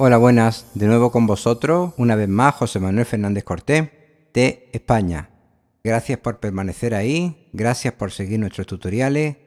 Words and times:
Hola, 0.00 0.16
buenas. 0.16 0.64
De 0.74 0.86
nuevo 0.86 1.10
con 1.10 1.26
vosotros, 1.26 1.92
una 1.96 2.14
vez 2.14 2.28
más, 2.28 2.54
José 2.54 2.78
Manuel 2.78 3.04
Fernández 3.04 3.42
Cortés, 3.42 3.90
de 4.32 4.70
España. 4.72 5.30
Gracias 5.82 6.20
por 6.20 6.38
permanecer 6.38 6.94
ahí, 6.94 7.48
gracias 7.52 7.94
por 7.94 8.12
seguir 8.12 8.38
nuestros 8.38 8.68
tutoriales, 8.68 9.38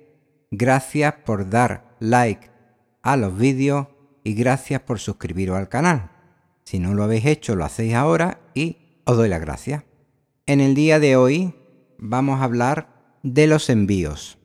gracias 0.51 1.13
por 1.25 1.49
dar 1.49 1.95
like 2.01 2.49
a 3.01 3.15
los 3.15 3.37
vídeos 3.37 3.87
y 4.25 4.33
gracias 4.33 4.81
por 4.81 4.99
suscribiros 4.99 5.57
al 5.57 5.69
canal. 5.69 6.11
Si 6.65 6.79
no 6.79 6.95
lo 6.95 7.05
habéis 7.05 7.27
hecho, 7.27 7.55
lo 7.55 7.63
hacéis 7.63 7.93
ahora 7.93 8.41
y 8.53 8.99
os 9.05 9.15
doy 9.15 9.29
las 9.29 9.39
gracias. 9.39 9.85
En 10.47 10.59
el 10.59 10.75
día 10.75 10.99
de 10.99 11.15
hoy 11.15 11.55
vamos 11.97 12.41
a 12.41 12.43
hablar 12.43 12.89
de 13.23 13.47
los 13.47 13.69
envíos. 13.69 14.37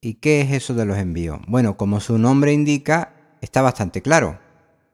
¿Y 0.00 0.14
qué 0.14 0.40
es 0.40 0.50
eso 0.50 0.74
de 0.74 0.84
los 0.84 0.98
envíos? 0.98 1.38
Bueno, 1.46 1.76
como 1.76 2.00
su 2.00 2.18
nombre 2.18 2.52
indica, 2.52 3.36
está 3.40 3.62
bastante 3.62 4.02
claro 4.02 4.42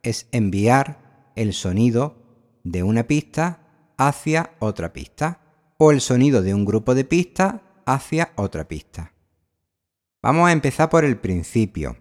es 0.02 0.28
enviar 0.32 1.32
el 1.36 1.52
sonido 1.52 2.16
de 2.64 2.82
una 2.82 3.06
pista 3.06 3.60
hacia 3.96 4.52
otra 4.58 4.92
pista 4.92 5.40
o 5.78 5.92
el 5.92 6.00
sonido 6.00 6.42
de 6.42 6.54
un 6.54 6.64
grupo 6.64 6.94
de 6.94 7.04
pistas 7.04 7.60
hacia 7.86 8.32
otra 8.36 8.66
pista. 8.66 9.12
Vamos 10.22 10.48
a 10.48 10.52
empezar 10.52 10.90
por 10.90 11.04
el 11.04 11.18
principio. 11.18 11.96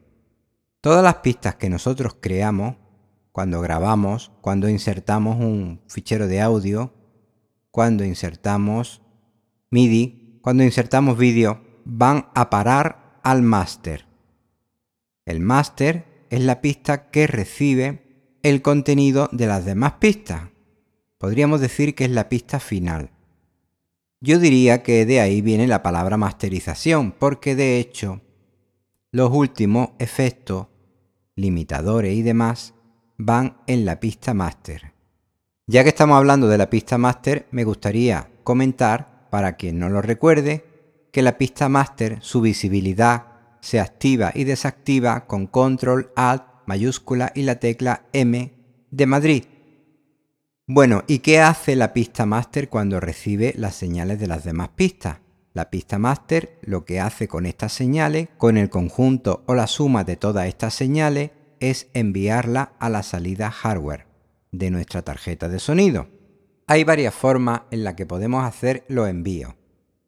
Todas 0.81 1.03
las 1.03 1.15
pistas 1.17 1.55
que 1.55 1.69
nosotros 1.69 2.17
creamos, 2.19 2.75
cuando 3.31 3.61
grabamos, 3.61 4.31
cuando 4.41 4.67
insertamos 4.69 5.37
un 5.37 5.81
fichero 5.87 6.27
de 6.27 6.41
audio, 6.41 6.93
cuando 7.71 8.03
insertamos 8.03 9.01
MIDI, 9.69 10.39
cuando 10.41 10.63
insertamos 10.63 11.17
vídeo, 11.17 11.61
van 11.85 12.29
a 12.33 12.49
parar 12.49 13.19
al 13.23 13.43
máster. 13.43 14.07
El 15.25 15.39
máster 15.41 16.16
es 16.29 16.41
la 16.41 16.61
pista 16.61 17.09
que 17.09 17.27
recibe 17.27 18.03
el 18.43 18.61
contenido 18.61 19.29
de 19.31 19.47
las 19.47 19.65
demás 19.65 19.93
pistas. 19.99 20.49
Podríamos 21.17 21.61
decir 21.61 21.95
que 21.95 22.05
es 22.05 22.11
la 22.11 22.29
pista 22.29 22.59
final. 22.59 23.11
Yo 24.19 24.39
diría 24.39 24.83
que 24.83 25.05
de 25.05 25.19
ahí 25.19 25.41
viene 25.41 25.67
la 25.67 25.83
palabra 25.83 26.17
masterización, 26.17 27.11
porque 27.11 27.55
de 27.55 27.79
hecho 27.79 28.21
los 29.11 29.31
últimos 29.31 29.89
efectos, 29.99 30.67
limitadores 31.35 32.15
y 32.15 32.21
demás 32.23 32.73
van 33.17 33.57
en 33.67 33.85
la 33.85 33.99
pista 33.99 34.33
master. 34.33 34.93
Ya 35.67 35.83
que 35.83 35.89
estamos 35.89 36.17
hablando 36.17 36.47
de 36.47 36.57
la 36.57 36.69
pista 36.69 36.97
master, 36.97 37.47
me 37.51 37.63
gustaría 37.63 38.29
comentar, 38.43 39.27
para 39.29 39.57
quien 39.57 39.79
no 39.79 39.89
lo 39.89 40.01
recuerde, 40.01 40.65
que 41.11 41.21
la 41.21 41.37
pista 41.37 41.67
master, 41.67 42.19
su 42.21 42.41
visibilidad 42.41 43.36
se 43.67 43.81
activa 43.81 44.31
y 44.33 44.45
desactiva 44.45 45.27
con 45.27 45.45
control 45.45 46.13
alt 46.15 46.43
mayúscula 46.67 47.33
y 47.35 47.41
la 47.41 47.59
tecla 47.59 48.05
M 48.13 48.53
de 48.91 49.05
Madrid. 49.05 49.43
Bueno, 50.65 51.03
¿y 51.05 51.19
qué 51.19 51.41
hace 51.41 51.75
la 51.75 51.91
pista 51.91 52.25
master 52.25 52.69
cuando 52.69 53.01
recibe 53.01 53.53
las 53.57 53.75
señales 53.75 54.21
de 54.21 54.27
las 54.27 54.45
demás 54.45 54.69
pistas? 54.69 55.17
La 55.51 55.69
pista 55.69 55.99
master 55.99 56.59
lo 56.61 56.85
que 56.85 57.01
hace 57.01 57.27
con 57.27 57.45
estas 57.45 57.73
señales, 57.73 58.29
con 58.37 58.55
el 58.55 58.69
conjunto 58.69 59.43
o 59.47 59.53
la 59.53 59.67
suma 59.67 60.05
de 60.05 60.15
todas 60.15 60.47
estas 60.47 60.73
señales, 60.73 61.31
es 61.59 61.87
enviarla 61.93 62.71
a 62.79 62.87
la 62.87 63.03
salida 63.03 63.51
hardware 63.51 64.07
de 64.53 64.71
nuestra 64.71 65.01
tarjeta 65.01 65.49
de 65.49 65.59
sonido. 65.59 66.07
Hay 66.67 66.85
varias 66.85 67.13
formas 67.13 67.63
en 67.71 67.83
las 67.83 67.95
que 67.95 68.05
podemos 68.05 68.45
hacer 68.45 68.85
los 68.87 69.09
envíos. 69.09 69.55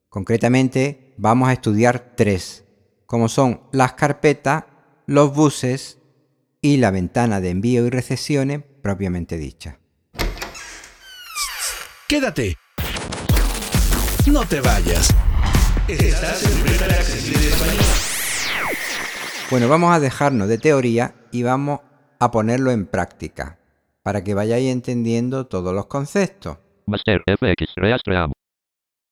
Concretamente, 0.08 1.14
vamos 1.18 1.50
a 1.50 1.54
estudiar 1.54 2.14
tres 2.16 2.64
como 3.10 3.28
son 3.28 3.62
las 3.72 3.94
carpetas, 3.94 4.66
los 5.08 5.34
buses 5.34 5.98
y 6.62 6.78
la 6.78 6.92
ventana 6.92 7.42
de 7.42 7.50
envío 7.50 7.88
y 7.88 7.90
recesiones 7.90 8.62
propiamente 8.84 9.36
dicha. 9.36 9.80
Quédate. 12.08 12.56
No 14.32 14.46
te 14.46 14.62
vayas. 14.62 15.10
Estás 15.88 16.44
en 16.44 16.52
Bueno, 19.50 19.68
vamos 19.68 19.92
a 19.92 20.00
dejarnos 20.00 20.48
de 20.48 20.60
teoría 20.60 21.16
y 21.32 21.42
vamos 21.42 21.80
a 22.20 22.30
ponerlo 22.30 22.70
en 22.70 22.86
práctica 22.86 23.58
para 24.04 24.24
que 24.24 24.36
vayáis 24.36 24.72
entendiendo 24.72 25.48
todos 25.48 25.74
los 25.74 25.88
conceptos. 25.88 26.60
Master 26.86 27.24
FX, 27.26 27.74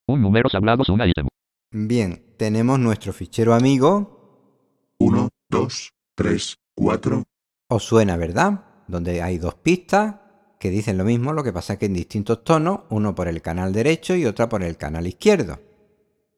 Un 0.08 0.22
números 0.22 0.54
hablados, 0.54 0.88
un 0.90 1.02
ítem. 1.02 1.28
Bien, 1.72 2.27
tenemos 2.38 2.80
nuestro 2.80 3.14
fichero 3.14 3.54
amigo. 3.54 4.96
1, 5.00 5.30
2, 5.50 5.94
3, 6.16 6.56
4. 6.76 7.24
Os 7.70 7.84
suena, 7.84 8.18
¿verdad? 8.18 8.64
Donde 8.88 9.22
hay 9.22 9.38
dos 9.38 9.56
pistas 9.56 10.16
que 10.60 10.70
dicen 10.70 10.98
lo 10.98 11.04
mismo, 11.04 11.34
lo 11.34 11.44
que 11.44 11.54
pasa 11.54 11.74
es 11.74 11.80
que 11.80 11.86
en 11.86 11.94
distintos 11.94 12.44
tonos, 12.44 12.82
uno 12.90 13.14
por 13.14 13.28
el 13.28 13.42
canal 13.42 13.74
derecho 13.74 14.16
y 14.16 14.26
otra 14.26 14.50
por 14.50 14.64
el 14.64 14.78
canal 14.78 15.06
izquierdo. 15.06 15.60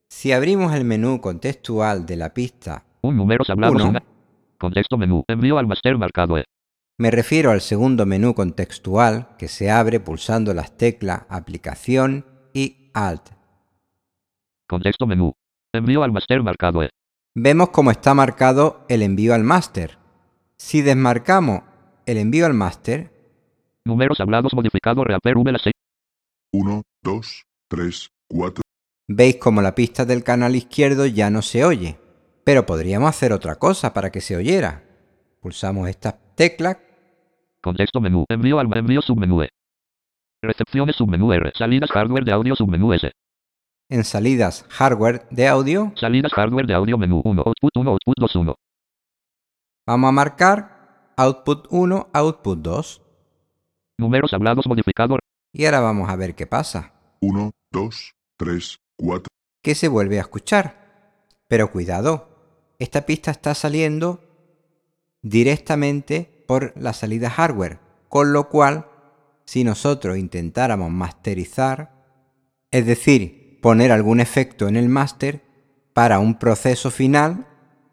Si 0.09 0.31
abrimos 0.31 0.73
el 0.73 0.83
menú 0.83 1.21
contextual 1.21 2.05
de 2.05 2.15
la 2.17 2.33
pista 2.33 2.85
un 3.01 3.15
número 3.15 3.43
hablado 3.47 3.77
contexto 4.57 4.97
menú, 4.97 5.23
envío 5.27 5.57
al 5.57 5.67
master 5.67 5.97
marcado 5.97 6.37
E. 6.37 6.43
Me 6.97 7.11
refiero 7.11 7.51
al 7.51 7.61
segundo 7.61 8.05
menú 8.05 8.33
contextual 8.33 9.37
que 9.37 9.47
se 9.47 9.71
abre 9.71 10.01
pulsando 10.01 10.53
las 10.53 10.75
teclas 10.75 11.23
aplicación 11.29 12.25
y 12.53 12.91
alt. 12.93 13.29
Contexto 14.67 15.07
menú, 15.07 15.33
Envío 15.71 16.01
al 16.01 16.11
máster 16.11 16.41
marcado 16.41 16.81
E. 16.81 16.89
Vemos 17.35 17.69
cómo 17.69 17.91
está 17.91 18.15
marcado 18.15 18.85
el 18.89 19.03
envío 19.03 19.35
al 19.35 19.43
máster. 19.43 19.99
Si 20.57 20.81
desmarcamos 20.81 21.61
el 22.07 22.17
envío 22.17 22.47
al 22.47 22.55
máster. 22.55 23.13
Números 23.85 24.19
hablados 24.19 24.53
modificado 24.55 25.03
reaper 25.03 25.37
1, 25.37 26.81
2, 27.03 27.43
3, 27.67 28.09
4. 28.29 28.61
Veis 29.07 29.35
como 29.35 29.61
la 29.61 29.75
pista 29.75 30.05
del 30.05 30.23
canal 30.23 30.55
izquierdo 30.55 31.05
ya 31.05 31.29
no 31.29 31.43
se 31.43 31.63
oye. 31.63 31.99
Pero 32.43 32.65
podríamos 32.65 33.09
hacer 33.09 33.31
otra 33.31 33.55
cosa 33.55 33.93
para 33.93 34.11
que 34.11 34.21
se 34.21 34.35
oyera. 34.35 34.83
Pulsamos 35.39 35.87
esta 35.87 36.17
tecla. 36.35 36.79
Contexto 37.61 38.01
menú. 38.01 38.25
Envío 38.27 38.59
al 38.59 38.75
envío 38.75 39.03
submenú 39.03 39.43
E. 39.43 39.49
Recepciones 40.41 40.95
submenú 40.95 41.31
R. 41.31 41.51
Salidas 41.55 41.91
hardware 41.91 42.25
de 42.25 42.31
audio 42.31 42.55
submenú 42.55 42.91
S 42.93 43.11
en 43.89 44.03
salidas 44.03 44.65
hardware 44.69 45.27
de 45.31 45.47
audio. 45.47 45.91
Salidas 45.95 46.31
hardware 46.33 46.67
de 46.67 46.75
audio 46.75 46.97
menú 46.97 47.21
1, 47.25 47.41
output 47.45 47.71
1, 47.75 47.91
output 47.91 48.15
2, 48.17 48.35
1. 48.35 48.55
Vamos 49.87 50.07
a 50.07 50.11
marcar 50.11 51.13
output 51.17 51.67
1, 51.71 52.09
output 52.13 52.59
2. 52.59 53.01
Números 53.97 54.33
hablados 54.33 54.67
modificado. 54.67 55.17
Y 55.51 55.65
ahora 55.65 55.79
vamos 55.81 56.09
a 56.09 56.15
ver 56.15 56.35
qué 56.35 56.45
pasa. 56.45 56.93
1, 57.21 57.51
2, 57.71 58.11
3, 58.37 58.77
4. 58.97 59.27
¿Qué 59.61 59.75
se 59.75 59.87
vuelve 59.87 60.19
a 60.19 60.21
escuchar? 60.21 61.25
Pero 61.47 61.71
cuidado, 61.71 62.29
esta 62.77 63.05
pista 63.05 63.31
está 63.31 63.55
saliendo 63.55 64.21
directamente 65.21 66.45
por 66.47 66.73
la 66.77 66.93
salida 66.93 67.29
hardware, 67.29 67.79
con 68.07 68.31
lo 68.31 68.47
cual, 68.49 68.87
si 69.45 69.63
nosotros 69.63 70.17
intentáramos 70.17 70.91
masterizar, 70.91 71.91
es 72.71 72.85
decir, 72.85 73.38
poner 73.61 73.91
algún 73.91 74.19
efecto 74.19 74.67
en 74.67 74.75
el 74.75 74.89
máster, 74.89 75.41
para 75.93 76.19
un 76.19 76.35
proceso 76.35 76.91
final, 76.91 77.47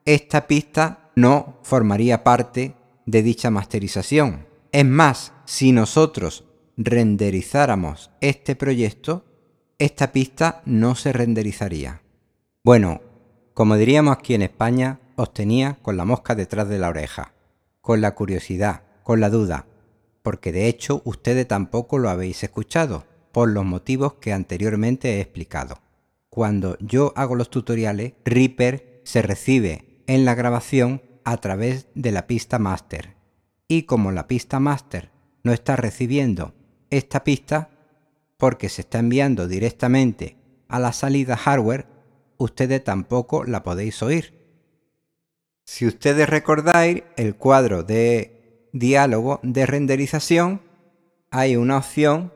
esta 0.05 0.47
pista 0.47 1.11
no 1.17 1.59
formaría 1.63 2.23
parte 2.23 2.77
de 3.07 3.23
dicha 3.23 3.51
masterización. 3.51 4.47
Es 4.71 4.85
más, 4.85 5.33
si 5.45 5.73
nosotros 5.73 6.45
renderizáramos 6.77 8.11
este 8.21 8.55
proyecto, 8.55 9.25
esta 9.79 10.13
pista 10.13 10.63
no 10.67 10.95
se 10.95 11.13
renderizaría. 11.13 12.03
Bueno, 12.63 13.01
como 13.55 13.77
diríamos 13.77 14.17
aquí 14.17 14.35
en 14.35 14.43
España, 14.43 15.01
os 15.17 15.33
tenía 15.33 15.79
con 15.83 15.97
la 15.97 16.05
mosca 16.05 16.35
detrás 16.35 16.69
de 16.69 16.79
la 16.79 16.89
oreja, 16.89 17.33
con 17.81 18.01
la 18.01 18.15
curiosidad, 18.15 18.83
con 19.03 19.21
la 19.21 19.31
duda, 19.31 19.67
porque 20.23 20.53
de 20.53 20.67
hecho 20.69 21.01
ustedes 21.05 21.49
tampoco 21.49 21.99
lo 21.99 22.11
habéis 22.11 22.43
escuchado 22.45 23.05
por 23.37 23.51
los 23.51 23.67
motivos 23.67 24.15
que 24.15 24.33
anteriormente 24.33 25.19
he 25.19 25.21
explicado. 25.21 25.83
Cuando 26.31 26.79
yo 26.81 27.13
hago 27.17 27.35
los 27.35 27.51
tutoriales, 27.51 28.15
Reaper 28.25 29.03
se 29.05 29.21
recibe 29.21 30.01
en 30.07 30.25
la 30.25 30.35
grabación 30.35 31.03
a 31.23 31.37
través 31.37 31.87
de 31.95 32.13
la 32.13 32.27
pista 32.27 32.59
master. 32.59 33.15
Y 33.69 33.83
como 33.83 34.11
la 34.11 34.27
pista 34.27 34.59
master 34.59 35.11
no 35.43 35.53
está 35.53 35.77
recibiendo 35.77 36.55
esta 36.89 37.25
pista, 37.25 37.69
porque 38.39 38.71
se 38.71 38.81
está 38.81 39.01
enviando 39.01 39.47
directamente 39.47 40.39
a 40.69 40.79
la 40.79 40.95
salida 40.95 41.37
hardware, 41.37 41.85
ustedes 42.39 42.83
tampoco 42.85 43.45
la 43.45 43.63
podéis 43.63 44.03
oír. 44.03 44.33
Si 45.67 45.87
ustedes 45.87 46.27
recordáis 46.27 47.03
el 47.19 47.37
cuadro 47.37 47.83
de 47.83 48.71
diálogo 48.73 49.41
de 49.43 49.67
renderización, 49.67 50.63
hay 51.31 51.57
una 51.57 51.77
opción 51.77 52.33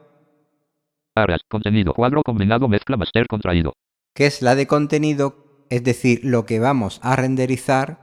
Áreas, 1.16 1.40
contenido, 1.48 1.92
cuadro 1.94 2.22
combinado, 2.22 2.68
mezcla, 2.68 2.96
master 2.96 3.26
contraído. 3.26 3.74
que 4.14 4.26
es 4.26 4.42
la 4.42 4.54
de 4.54 4.66
contenido, 4.66 5.64
es 5.70 5.82
decir, 5.84 6.20
lo 6.24 6.46
que 6.46 6.58
vamos 6.60 7.00
a 7.02 7.16
renderizar 7.16 7.98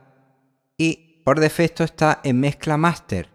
y 0.77 1.21
por 1.23 1.39
defecto 1.39 1.83
está 1.83 2.19
en 2.23 2.39
mezcla 2.39 2.77
master. 2.77 3.29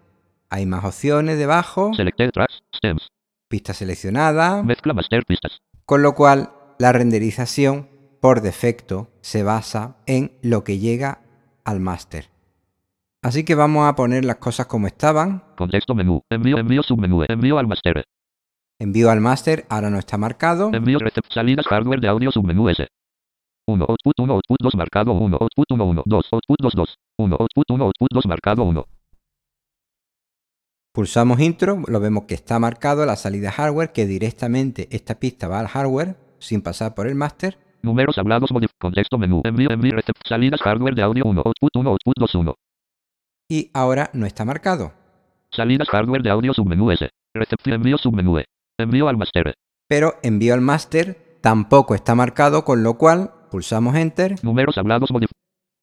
Hay 0.49 0.65
más 0.65 0.83
opciones 0.83 1.37
debajo, 1.37 1.93
Selected 1.93 2.31
tracks, 2.31 2.61
stems. 2.75 3.07
pista 3.47 3.73
seleccionada, 3.73 4.61
Mezcla, 4.63 4.93
master, 4.93 5.23
pistas. 5.25 5.59
con 5.85 6.01
lo 6.03 6.13
cual 6.15 6.51
la 6.79 6.91
renderización 6.91 7.89
por 8.21 8.41
defecto 8.41 9.09
se 9.21 9.43
basa 9.43 9.97
en 10.05 10.31
lo 10.41 10.63
que 10.63 10.79
llega 10.79 11.21
al 11.65 11.79
máster. 11.79 12.29
Así 13.21 13.43
que 13.45 13.55
vamos 13.55 13.87
a 13.87 13.95
poner 13.95 14.25
las 14.25 14.35
cosas 14.37 14.65
como 14.67 14.85
estaban. 14.87 15.43
Contexto 15.55 15.95
menú. 15.95 16.21
Envío, 16.29 16.57
envío 16.57 16.83
submenú. 16.83 17.23
Envío 17.27 17.57
al 17.57 17.67
master. 17.67 18.03
Envío 18.79 19.09
al 19.11 19.21
máster, 19.21 19.65
ahora 19.69 19.89
no 19.89 19.97
está 19.97 20.17
marcado. 20.17 20.71
Envío 20.73 20.99
recept 20.99 21.31
salidas 21.31 21.65
hardware 21.67 21.99
de 21.99 22.07
audio 22.07 22.31
submenú 22.31 22.69
S. 22.69 22.87
1 23.65 23.85
output 23.87 24.19
1 24.19 24.33
output 24.33 24.57
2 24.61 24.75
marcado 24.75 25.13
1 25.13 25.37
output 25.39 25.71
1 25.71 25.85
1 25.85 26.03
2 26.05 26.29
output 26.33 26.57
2 26.61 26.73
2 26.75 26.95
1 27.17 27.37
output 27.39 27.69
1 27.69 27.83
output 27.83 28.09
2 28.11 28.25
marcado 28.27 28.63
1 28.63 28.85
Pulsamos 30.93 31.39
intro, 31.39 31.81
lo 31.87 31.99
vemos 32.01 32.25
que 32.25 32.35
está 32.35 32.59
marcado 32.59 33.05
la 33.05 33.15
salida 33.15 33.51
hardware, 33.51 33.93
que 33.93 34.05
directamente 34.05 34.89
esta 34.91 35.15
pista 35.15 35.47
va 35.47 35.59
al 35.61 35.67
hardware 35.67 36.17
sin 36.39 36.61
pasar 36.61 36.93
por 36.93 37.07
el 37.07 37.15
máster. 37.15 37.57
números 37.83 38.17
hablados 38.17 38.51
modif 38.51 38.71
contexto 38.79 39.17
menú 39.17 39.41
envío 39.45 39.69
envío 39.71 39.95
recept 39.95 40.27
salidas 40.27 40.61
hardware 40.61 40.95
de 40.95 41.03
audio 41.03 41.23
1 41.25 41.41
output 41.45 41.75
1 41.75 41.89
output 41.89 42.15
2 42.19 42.35
1 42.35 42.55
Y 43.49 43.71
ahora 43.73 44.09
no 44.13 44.25
está 44.25 44.43
marcado. 44.45 44.91
salidas 45.51 45.87
hardware 45.89 46.23
de 46.23 46.29
audio 46.31 46.53
submenú 46.53 46.91
S 46.91 47.09
recepción 47.33 47.75
envío 47.75 47.97
submenú 47.97 48.39
E 48.39 48.45
envío 48.83 49.07
al 49.07 49.17
master 49.17 49.55
Pero 49.87 50.15
envío 50.21 50.53
al 50.53 50.61
máster 50.61 51.37
tampoco 51.41 51.95
está 51.95 52.15
marcado, 52.15 52.63
con 52.63 52.83
lo 52.83 52.97
cual 52.97 53.33
pulsamos 53.51 53.95
enter, 53.95 54.35
números 54.43 54.77
hablados 54.77 55.09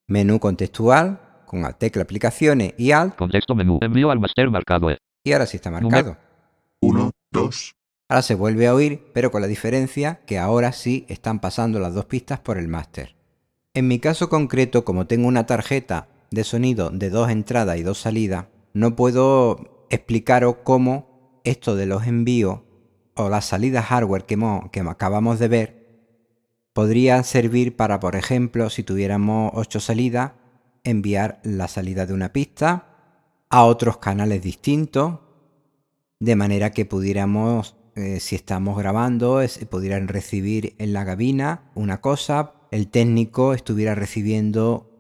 menú 0.09 0.41
contextual, 0.41 1.21
con 1.47 1.63
la 1.63 1.73
tecla 1.73 2.03
aplicaciones 2.03 2.75
y 2.79 2.93
alt, 2.93 3.17
contexto 3.17 3.55
menú 3.55 3.79
envío 3.83 4.11
al 4.11 4.21
master 4.21 4.51
marcado. 4.51 4.89
Y 5.25 5.33
ahora 5.33 5.47
sí 5.47 5.57
está 5.57 5.71
marcado. 5.71 6.17
1, 6.81 7.11
2, 7.33 7.75
Ahora 8.11 8.23
se 8.23 8.35
vuelve 8.35 8.67
a 8.67 8.75
oír, 8.75 9.05
pero 9.15 9.31
con 9.31 9.41
la 9.41 9.47
diferencia 9.47 10.21
que 10.27 10.37
ahora 10.37 10.73
sí 10.73 11.07
están 11.09 11.39
pasando 11.39 11.79
las 11.79 11.95
dos 11.95 12.07
pistas 12.07 12.41
por 12.41 12.59
el 12.59 12.67
máster. 12.67 13.15
En 13.73 13.87
mi 13.87 14.01
caso 14.01 14.29
concreto, 14.29 14.85
como 14.85 15.07
tengo 15.07 15.29
una 15.29 15.47
tarjeta 15.47 16.09
de 16.33 16.43
sonido 16.43 16.91
de 16.91 17.09
dos 17.09 17.31
entradas 17.31 17.79
y 17.79 17.85
dos 17.85 17.99
salidas, 17.99 18.47
no 18.73 18.97
puedo 18.97 19.87
explicaros 19.91 20.57
cómo 20.65 21.41
esto 21.45 21.77
de 21.77 21.87
los 21.87 22.05
envíos 22.09 22.63
o 23.25 23.29
las 23.29 23.47
salidas 23.47 23.87
hardware 23.87 24.25
que, 24.25 24.81
acabamos 24.89 25.39
de 25.39 25.49
ver 25.49 25.81
podrían 26.73 27.25
servir 27.25 27.77
para, 27.77 28.01
por 28.01 28.17
ejemplo, 28.17 28.71
si 28.71 28.83
tuviéramos 28.83 29.51
ocho 29.55 29.81
salidas, 29.81 30.33
enviar 30.85 31.41
la 31.43 31.69
salida 31.69 32.07
de 32.07 32.15
una 32.15 32.33
pista 32.33 32.87
a 33.51 33.65
otros 33.65 33.99
canales 33.99 34.43
distintos, 34.43 35.19
de 36.21 36.37
manera 36.37 36.71
que 36.71 36.85
pudiéramos, 36.85 37.77
eh, 37.97 38.21
si 38.21 38.37
estamos 38.37 38.79
grabando, 38.79 39.41
pudieran 39.69 40.09
recibir 40.09 40.75
en 40.79 40.93
la 40.93 41.05
cabina 41.05 41.71
una 41.75 42.01
cosa, 42.01 42.55
el 42.71 42.89
técnico 42.89 43.53
estuviera 43.53 43.95
recibiendo 43.95 44.91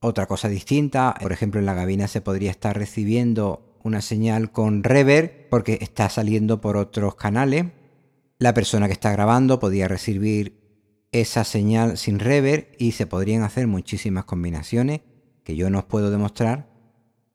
otra 0.00 0.26
cosa 0.26 0.48
distinta. 0.48 1.14
Por 1.20 1.32
ejemplo, 1.32 1.58
en 1.60 1.66
la 1.66 1.74
cabina 1.74 2.06
se 2.08 2.20
podría 2.20 2.50
estar 2.50 2.76
recibiendo 2.76 3.67
una 3.88 4.02
señal 4.02 4.52
con 4.52 4.84
reverb 4.84 5.48
porque 5.50 5.78
está 5.80 6.08
saliendo 6.08 6.60
por 6.60 6.76
otros 6.76 7.16
canales. 7.16 7.66
La 8.38 8.54
persona 8.54 8.86
que 8.86 8.92
está 8.92 9.10
grabando 9.10 9.58
podría 9.58 9.88
recibir 9.88 10.60
esa 11.10 11.42
señal 11.42 11.98
sin 11.98 12.20
reverb 12.20 12.68
y 12.78 12.92
se 12.92 13.06
podrían 13.06 13.42
hacer 13.42 13.66
muchísimas 13.66 14.24
combinaciones 14.24 15.00
que 15.42 15.56
yo 15.56 15.70
no 15.70 15.80
os 15.80 15.84
puedo 15.86 16.10
demostrar 16.10 16.68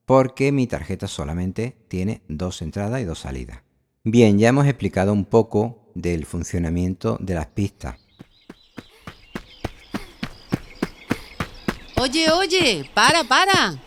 porque 0.05 0.51
mi 0.51 0.67
tarjeta 0.67 1.07
solamente 1.07 1.75
tiene 1.87 2.21
dos 2.27 2.61
entradas 2.61 3.01
y 3.01 3.05
dos 3.05 3.19
salidas. 3.19 3.59
Bien, 4.03 4.37
ya 4.37 4.49
hemos 4.49 4.67
explicado 4.67 5.13
un 5.13 5.25
poco 5.25 5.91
del 5.95 6.25
funcionamiento 6.25 7.17
de 7.19 7.35
las 7.35 7.47
pistas. 7.47 7.95
Oye, 11.99 12.29
oye, 12.31 12.89
para, 12.93 13.23
para. 13.23 13.79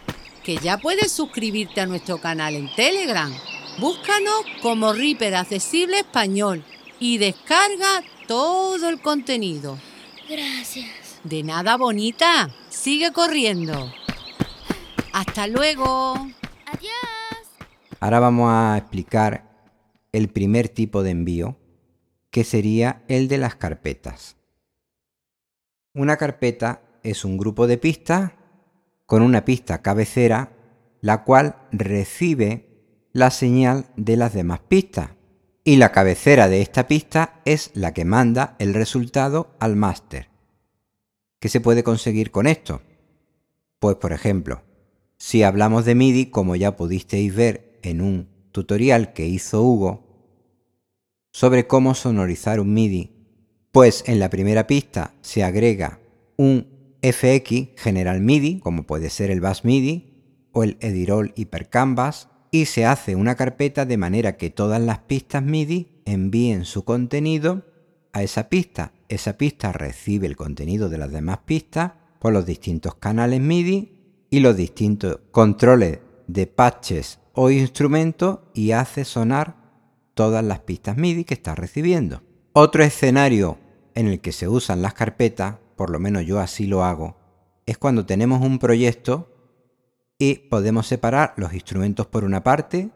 Que 0.46 0.58
ya 0.58 0.78
puedes 0.78 1.10
suscribirte 1.10 1.80
a 1.80 1.86
nuestro 1.86 2.18
canal 2.18 2.54
en 2.54 2.72
Telegram. 2.76 3.34
Búscanos 3.80 4.44
como 4.62 4.92
Reaper 4.92 5.34
Accesible 5.34 5.98
Español 5.98 6.62
y 7.00 7.18
descarga 7.18 8.04
todo 8.28 8.88
el 8.88 9.00
contenido. 9.00 9.76
Gracias. 10.30 11.18
De 11.24 11.42
nada, 11.42 11.76
bonita. 11.76 12.54
Sigue 12.68 13.12
corriendo. 13.12 13.92
Hasta 15.12 15.48
luego. 15.48 16.14
Adiós. 16.66 16.92
Ahora 17.98 18.20
vamos 18.20 18.48
a 18.52 18.78
explicar 18.78 19.50
el 20.12 20.28
primer 20.28 20.68
tipo 20.68 21.02
de 21.02 21.10
envío, 21.10 21.58
que 22.30 22.44
sería 22.44 23.02
el 23.08 23.26
de 23.26 23.38
las 23.38 23.56
carpetas. 23.56 24.36
Una 25.92 26.16
carpeta 26.16 26.82
es 27.02 27.24
un 27.24 27.36
grupo 27.36 27.66
de 27.66 27.78
pistas 27.78 28.35
con 29.06 29.22
una 29.22 29.44
pista 29.44 29.82
cabecera, 29.82 30.52
la 31.00 31.24
cual 31.24 31.56
recibe 31.72 32.66
la 33.12 33.30
señal 33.30 33.86
de 33.96 34.16
las 34.16 34.34
demás 34.34 34.60
pistas. 34.68 35.10
Y 35.64 35.76
la 35.76 35.90
cabecera 35.90 36.48
de 36.48 36.60
esta 36.60 36.86
pista 36.86 37.40
es 37.44 37.70
la 37.74 37.94
que 37.94 38.04
manda 38.04 38.56
el 38.58 38.74
resultado 38.74 39.56
al 39.58 39.74
máster. 39.74 40.28
¿Qué 41.40 41.48
se 41.48 41.60
puede 41.60 41.82
conseguir 41.82 42.30
con 42.30 42.46
esto? 42.46 42.82
Pues 43.78 43.96
por 43.96 44.12
ejemplo, 44.12 44.62
si 45.18 45.42
hablamos 45.42 45.84
de 45.84 45.94
MIDI, 45.94 46.26
como 46.26 46.56
ya 46.56 46.76
pudisteis 46.76 47.34
ver 47.34 47.78
en 47.82 48.00
un 48.00 48.28
tutorial 48.52 49.12
que 49.12 49.26
hizo 49.26 49.62
Hugo 49.62 50.04
sobre 51.32 51.66
cómo 51.66 51.94
sonorizar 51.94 52.60
un 52.60 52.72
MIDI, 52.72 53.12
pues 53.72 54.04
en 54.06 54.18
la 54.18 54.30
primera 54.30 54.66
pista 54.66 55.14
se 55.20 55.44
agrega 55.44 56.00
un 56.36 56.75
FX 57.12 57.68
General 57.76 58.20
MIDI, 58.20 58.60
como 58.60 58.84
puede 58.84 59.10
ser 59.10 59.30
el 59.30 59.40
Bass 59.40 59.64
MIDI 59.64 60.14
o 60.52 60.64
el 60.64 60.76
Edirol 60.80 61.32
Hyper 61.36 61.68
Canvas, 61.68 62.28
y 62.50 62.66
se 62.66 62.86
hace 62.86 63.14
una 63.16 63.34
carpeta 63.34 63.84
de 63.84 63.96
manera 63.96 64.36
que 64.36 64.50
todas 64.50 64.80
las 64.80 65.00
pistas 65.00 65.42
MIDI 65.42 66.00
envíen 66.04 66.64
su 66.64 66.84
contenido 66.84 67.64
a 68.12 68.22
esa 68.22 68.48
pista. 68.48 68.92
Esa 69.08 69.36
pista 69.36 69.72
recibe 69.72 70.26
el 70.26 70.36
contenido 70.36 70.88
de 70.88 70.98
las 70.98 71.12
demás 71.12 71.40
pistas 71.44 71.92
por 72.18 72.32
los 72.32 72.46
distintos 72.46 72.94
canales 72.94 73.40
MIDI 73.40 73.92
y 74.30 74.40
los 74.40 74.56
distintos 74.56 75.20
controles 75.30 76.00
de 76.26 76.46
patches 76.46 77.20
o 77.34 77.50
instrumentos 77.50 78.40
y 78.54 78.72
hace 78.72 79.04
sonar 79.04 79.56
todas 80.14 80.42
las 80.44 80.60
pistas 80.60 80.96
MIDI 80.96 81.24
que 81.24 81.34
está 81.34 81.54
recibiendo. 81.54 82.22
Otro 82.54 82.82
escenario 82.82 83.58
en 83.94 84.08
el 84.08 84.20
que 84.20 84.32
se 84.32 84.48
usan 84.48 84.82
las 84.82 84.94
carpetas, 84.94 85.56
por 85.76 85.90
lo 85.90 86.00
menos 86.00 86.24
yo 86.24 86.40
así 86.40 86.66
lo 86.66 86.84
hago, 86.84 87.16
es 87.66 87.78
cuando 87.78 88.06
tenemos 88.06 88.40
un 88.40 88.58
proyecto 88.58 89.32
y 90.18 90.34
podemos 90.34 90.86
separar 90.86 91.34
los 91.36 91.52
instrumentos 91.52 92.06
por 92.06 92.24
una 92.24 92.42
parte, 92.42 92.90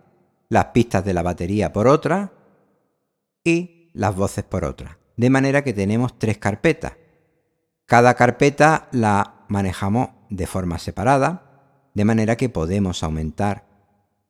las 0.49 0.67
pistas 0.67 1.05
de 1.05 1.15
la 1.15 1.23
batería 1.23 1.73
por 1.73 1.87
otra 1.87 2.33
y 3.45 3.91
las 3.93 4.17
voces 4.17 4.45
por 4.45 4.65
otra. 4.65 4.99
De 5.17 5.31
manera 5.31 5.63
que 5.63 5.73
tenemos 5.73 6.19
tres 6.19 6.39
carpetas. 6.39 6.95
Cada 7.85 8.15
carpeta 8.15 8.89
la 8.93 9.45
manejamos 9.49 10.11
de 10.31 10.47
forma 10.47 10.79
separada, 10.79 11.91
de 11.95 12.05
manera 12.05 12.37
que 12.37 12.49
podemos 12.49 13.03
aumentar 13.03 13.67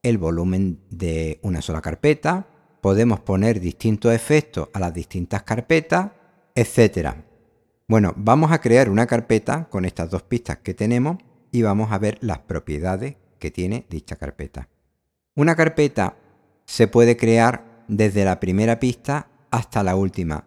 el 0.03 0.19
volumen 0.19 0.81
de 0.91 1.39
una 1.43 1.61
sola 1.61 1.83
carpeta, 1.83 2.47
podemos 2.81 3.21
poner 3.21 3.61
distintos 3.61 4.13
efectos 4.15 4.69
a 4.73 4.81
las 4.81 4.95
distintas 4.95 5.43
carpetas, 5.43 6.11
etc. 6.55 7.17
Bueno, 7.91 8.15
vamos 8.15 8.53
a 8.53 8.61
crear 8.61 8.89
una 8.89 9.09
carpeta 9.09 9.65
con 9.69 9.85
estas 9.85 10.13
dos 10.13 10.23
pistas 10.23 10.59
que 10.59 10.75
tenemos 10.75 11.17
y 11.51 11.63
vamos 11.63 11.91
a 11.91 11.99
ver 11.99 12.19
las 12.21 12.39
propiedades 12.39 13.17
que 13.41 13.51
tiene 13.51 13.85
dicha 13.91 14.15
carpeta. 14.15 14.69
Una 15.35 15.57
carpeta 15.57 16.15
se 16.67 16.87
puede 16.87 17.17
crear 17.17 17.65
desde 17.89 18.25
la 18.25 18.39
primera 18.39 18.79
pista 18.79 19.27
hasta 19.51 19.83
la 19.83 19.97
última, 19.97 20.45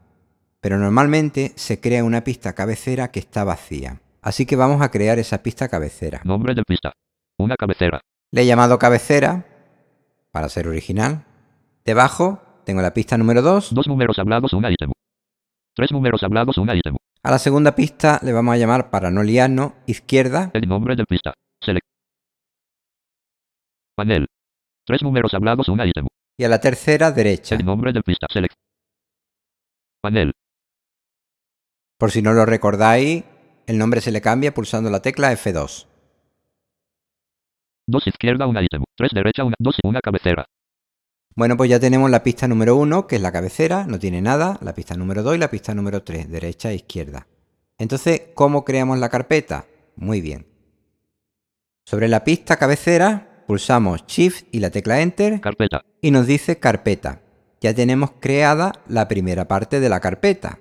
pero 0.61 0.77
normalmente 0.77 1.51
se 1.57 1.81
crea 1.81 2.05
una 2.05 2.23
pista 2.23 2.53
cabecera 2.53 3.11
que 3.11 3.19
está 3.19 3.43
vacía. 3.43 3.99
Así 4.21 4.45
que 4.45 4.55
vamos 4.55 4.81
a 4.81 4.89
crear 4.89 5.19
esa 5.19 5.43
pista 5.43 5.67
cabecera. 5.67 6.21
Nombre 6.23 6.55
de 6.55 6.63
pista. 6.63 6.93
Una 7.37 7.57
cabecera. 7.57 7.99
Le 8.31 8.43
he 8.43 8.45
llamado 8.45 8.79
cabecera 8.79 9.45
para 10.31 10.47
ser 10.47 10.69
original. 10.69 11.25
Debajo 11.83 12.41
tengo 12.63 12.81
la 12.81 12.93
pista 12.93 13.17
número 13.17 13.41
2. 13.41 13.73
Dos 13.73 13.87
números 13.89 14.17
hablados, 14.17 14.53
una 14.53 14.71
ítem. 14.71 14.91
Tres 15.75 15.91
números 15.91 16.23
hablados, 16.23 16.57
una 16.57 16.73
ítem. 16.73 16.95
A 17.25 17.31
la 17.31 17.39
segunda 17.39 17.73
pista 17.73 18.19
le 18.21 18.33
vamos 18.33 18.53
a 18.53 18.57
llamar, 18.57 18.89
para 18.89 19.09
no 19.09 19.23
liarnos, 19.23 19.71
izquierda. 19.87 20.51
El 20.53 20.67
nombre 20.67 20.97
de 20.97 21.05
pista. 21.05 21.33
Select. 21.63 21.87
Panel. 23.95 24.27
Tres 24.85 25.01
números 25.03 25.33
hablados, 25.33 25.69
una 25.69 25.87
ítem. 25.87 26.05
Y 26.37 26.43
a 26.43 26.49
la 26.49 26.59
tercera, 26.59 27.13
derecha. 27.13 27.55
El 27.55 27.65
nombre 27.65 27.93
de 27.93 28.01
pista. 28.01 28.27
Select. 28.29 28.55
Panel. 30.01 30.33
Por 31.97 32.11
si 32.11 32.21
no 32.21 32.33
lo 32.33 32.45
recordáis, 32.45 33.23
el 33.67 33.77
nombre 33.77 34.01
se 34.01 34.11
le 34.11 34.19
cambia 34.19 34.53
pulsando 34.53 34.89
la 34.89 35.01
tecla 35.01 35.31
F2. 35.31 35.87
Dos 37.87 38.05
izquierda, 38.05 38.47
una 38.47 38.61
ítem. 38.61 38.83
Tres 38.97 39.11
derecha, 39.13 39.45
una. 39.45 39.55
Dos, 39.59 39.77
una 39.85 40.01
cabecera. 40.01 40.45
Bueno, 41.35 41.57
pues 41.57 41.69
ya 41.69 41.79
tenemos 41.79 42.11
la 42.11 42.21
pista 42.21 42.47
número 42.47 42.75
1, 42.75 43.07
que 43.07 43.15
es 43.15 43.21
la 43.21 43.31
cabecera, 43.31 43.85
no 43.87 43.97
tiene 43.97 44.21
nada, 44.21 44.59
la 44.61 44.75
pista 44.75 44.95
número 44.95 45.23
2 45.23 45.35
y 45.35 45.37
la 45.39 45.49
pista 45.49 45.73
número 45.73 46.03
3, 46.03 46.29
derecha 46.29 46.69
e 46.71 46.75
izquierda. 46.75 47.27
Entonces, 47.79 48.21
¿cómo 48.35 48.63
creamos 48.63 48.99
la 48.99 49.09
carpeta? 49.09 49.65
Muy 49.95 50.21
bien. 50.21 50.45
Sobre 51.85 52.07
la 52.07 52.23
pista 52.23 52.57
cabecera, 52.57 53.43
pulsamos 53.47 54.05
Shift 54.05 54.45
y 54.51 54.59
la 54.59 54.69
tecla 54.69 55.01
Enter 55.01 55.41
Carpeta. 55.41 55.83
y 56.01 56.11
nos 56.11 56.27
dice 56.27 56.59
carpeta. 56.59 57.21
Ya 57.61 57.73
tenemos 57.73 58.11
creada 58.19 58.73
la 58.87 59.07
primera 59.07 59.47
parte 59.47 59.79
de 59.79 59.89
la 59.89 59.99
carpeta. 59.99 60.59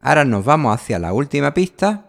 Ahora 0.00 0.24
nos 0.24 0.44
vamos 0.44 0.74
hacia 0.74 0.98
la 0.98 1.12
última 1.12 1.52
pista. 1.54 2.06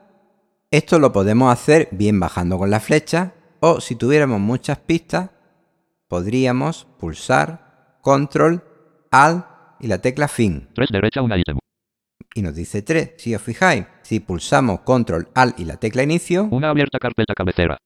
Esto 0.72 1.00
lo 1.00 1.12
podemos 1.12 1.52
hacer 1.52 1.90
bien 1.92 2.20
bajando 2.20 2.58
con 2.58 2.70
la 2.70 2.80
flecha 2.80 3.34
o 3.60 3.82
si 3.82 3.96
tuviéramos 3.96 4.40
muchas 4.40 4.78
pistas, 4.78 5.32
podríamos 6.08 6.88
pulsar 7.00 7.67
Control, 8.12 8.64
Alt 9.12 9.46
y 9.82 9.88
la 9.88 9.98
tecla 9.98 10.30
Fin. 10.30 10.70
Tres 10.74 10.88
derecha, 10.94 11.22
una 11.22 11.38
ítem. 11.38 11.58
Y 12.36 12.42
nos 12.42 12.56
dice 12.56 12.82
3. 12.82 13.16
Si 13.18 13.36
os 13.36 13.42
fijáis, 13.42 13.84
si 14.02 14.22
pulsamos 14.22 14.80
Control, 14.80 15.28
Alt 15.36 15.60
y 15.60 15.66
la 15.66 15.76
tecla 15.76 16.04
Inicio, 16.04 16.46
Una 16.50 16.70
abierta 16.70 17.00
carpeta 17.00 17.34
cabecera. 17.36 17.78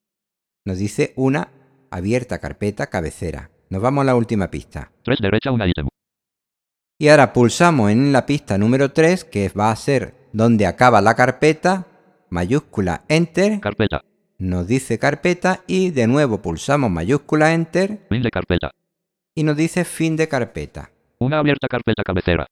nos 0.63 0.77
dice 0.77 1.13
una 1.15 1.49
abierta 1.89 2.37
carpeta 2.37 2.85
cabecera. 2.85 3.49
Nos 3.71 3.81
vamos 3.81 4.03
a 4.03 4.05
la 4.05 4.15
última 4.15 4.51
pista. 4.51 4.91
Tres 5.01 5.17
derecha, 5.19 5.49
una 5.49 5.67
ítem. 5.67 5.87
Y 6.99 7.07
ahora 7.07 7.33
pulsamos 7.33 7.89
en 7.89 8.13
la 8.13 8.23
pista 8.27 8.59
número 8.59 8.91
3, 8.91 9.23
que 9.25 9.49
va 9.49 9.71
a 9.71 9.75
ser 9.75 10.13
donde 10.33 10.67
acaba 10.67 11.01
la 11.01 11.15
carpeta, 11.15 11.87
mayúscula 12.29 13.05
Enter, 13.07 13.59
Carpeta. 13.59 14.03
nos 14.37 14.67
dice 14.67 14.99
carpeta 14.99 15.63
y 15.65 15.89
de 15.89 16.05
nuevo 16.05 16.43
pulsamos 16.43 16.91
mayúscula 16.91 17.53
Enter 17.55 18.05
Fin 18.07 18.21
de 18.21 18.29
carpeta. 18.29 18.69
Y 19.35 19.43
nos 19.43 19.55
dice 19.57 19.85
fin 19.85 20.15
de 20.15 20.27
carpeta. 20.27 20.91
Una 21.19 21.39
abierta 21.39 21.67
carpeta 21.67 22.03
cabecera. 22.03 22.47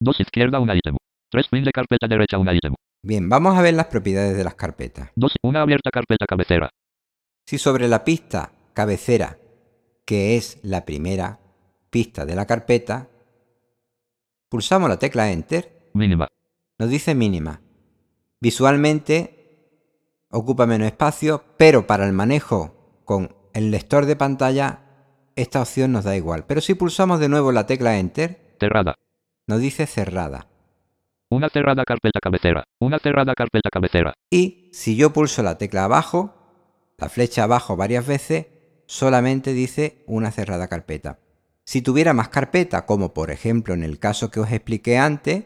Dos 0.00 0.20
izquierda, 0.20 0.60
una 0.60 0.74
ítem. 0.76 0.96
Tres 1.30 1.48
fin 1.48 1.64
de 1.64 1.72
carpeta 1.72 2.06
derecha, 2.06 2.38
una 2.38 2.54
ítem. 2.54 2.74
Bien, 3.02 3.28
vamos 3.28 3.56
a 3.56 3.62
ver 3.62 3.74
las 3.74 3.86
propiedades 3.86 4.36
de 4.36 4.44
las 4.44 4.54
carpetas. 4.54 5.10
Dos, 5.14 5.34
una 5.42 5.62
abierta 5.62 5.90
carpeta 5.90 6.26
cabecera. 6.26 6.70
Si 7.46 7.58
sobre 7.58 7.88
la 7.88 8.04
pista 8.04 8.52
cabecera, 8.72 9.38
que 10.04 10.36
es 10.36 10.58
la 10.62 10.84
primera 10.84 11.40
pista 11.90 12.24
de 12.24 12.34
la 12.34 12.46
carpeta, 12.46 13.08
pulsamos 14.48 14.88
la 14.88 14.98
tecla 14.98 15.30
Enter, 15.30 15.90
Mínima. 15.94 16.28
nos 16.78 16.90
dice 16.90 17.14
mínima. 17.14 17.60
Visualmente 18.40 19.40
ocupa 20.30 20.66
menos 20.66 20.86
espacio, 20.86 21.44
pero 21.56 21.86
para 21.86 22.06
el 22.06 22.12
manejo 22.12 23.00
con 23.04 23.34
el 23.52 23.70
lector 23.70 24.06
de 24.06 24.16
pantalla, 24.16 24.83
esta 25.36 25.60
opción 25.62 25.92
nos 25.92 26.04
da 26.04 26.16
igual. 26.16 26.44
Pero 26.46 26.60
si 26.60 26.74
pulsamos 26.74 27.20
de 27.20 27.28
nuevo 27.28 27.52
la 27.52 27.66
tecla 27.66 27.98
Enter, 27.98 28.54
Cerrada. 28.60 28.96
nos 29.46 29.60
dice 29.60 29.86
cerrada. 29.86 30.46
Una 31.30 31.48
cerrada 31.48 31.84
carpeta 31.84 32.20
cabecera. 32.20 32.64
Una 32.78 32.98
cerrada 32.98 33.34
carpeta 33.34 33.68
cabecera. 33.70 34.14
Y 34.30 34.70
si 34.72 34.96
yo 34.96 35.12
pulso 35.12 35.42
la 35.42 35.58
tecla 35.58 35.84
abajo, 35.84 36.34
la 36.98 37.08
flecha 37.08 37.44
abajo 37.44 37.76
varias 37.76 38.06
veces, 38.06 38.46
solamente 38.86 39.52
dice 39.52 40.04
una 40.06 40.30
cerrada 40.30 40.68
carpeta. 40.68 41.18
Si 41.64 41.82
tuviera 41.82 42.12
más 42.12 42.28
carpeta, 42.28 42.86
como 42.86 43.14
por 43.14 43.30
ejemplo 43.30 43.74
en 43.74 43.82
el 43.82 43.98
caso 43.98 44.30
que 44.30 44.40
os 44.40 44.52
expliqué 44.52 44.98
antes, 44.98 45.44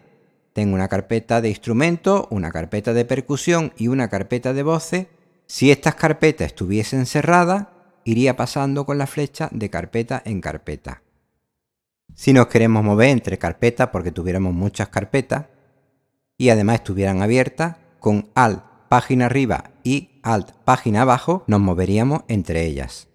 tengo 0.53 0.75
una 0.75 0.89
carpeta 0.89 1.41
de 1.41 1.49
instrumento, 1.49 2.27
una 2.29 2.51
carpeta 2.51 2.93
de 2.93 3.05
percusión 3.05 3.73
y 3.77 3.87
una 3.87 4.09
carpeta 4.09 4.53
de 4.53 4.63
voces, 4.63 5.07
si 5.47 5.71
estas 5.71 5.95
carpetas 5.95 6.47
estuviesen 6.47 7.05
cerradas, 7.05 7.67
iría 8.09 8.35
pasando 8.35 8.85
con 8.85 8.97
la 8.97 9.05
flecha 9.05 9.49
de 9.51 9.69
carpeta 9.69 10.21
en 10.25 10.41
carpeta. 10.41 11.03
Si 12.15 12.33
nos 12.33 12.47
queremos 12.47 12.83
mover 12.83 13.09
entre 13.09 13.37
carpetas 13.37 13.89
porque 13.89 14.11
tuviéramos 14.11 14.53
muchas 14.53 14.89
carpetas, 14.89 15.45
y 16.35 16.49
además 16.49 16.77
estuvieran 16.77 17.21
abiertas, 17.21 17.75
con 17.99 18.29
Alt 18.33 18.63
página 18.89 19.27
arriba 19.27 19.71
y 19.83 20.09
Alt 20.23 20.51
página 20.65 21.03
abajo 21.03 21.43
nos 21.45 21.59
moveríamos 21.59 22.23
entre 22.27 22.65
ellas. 22.65 23.09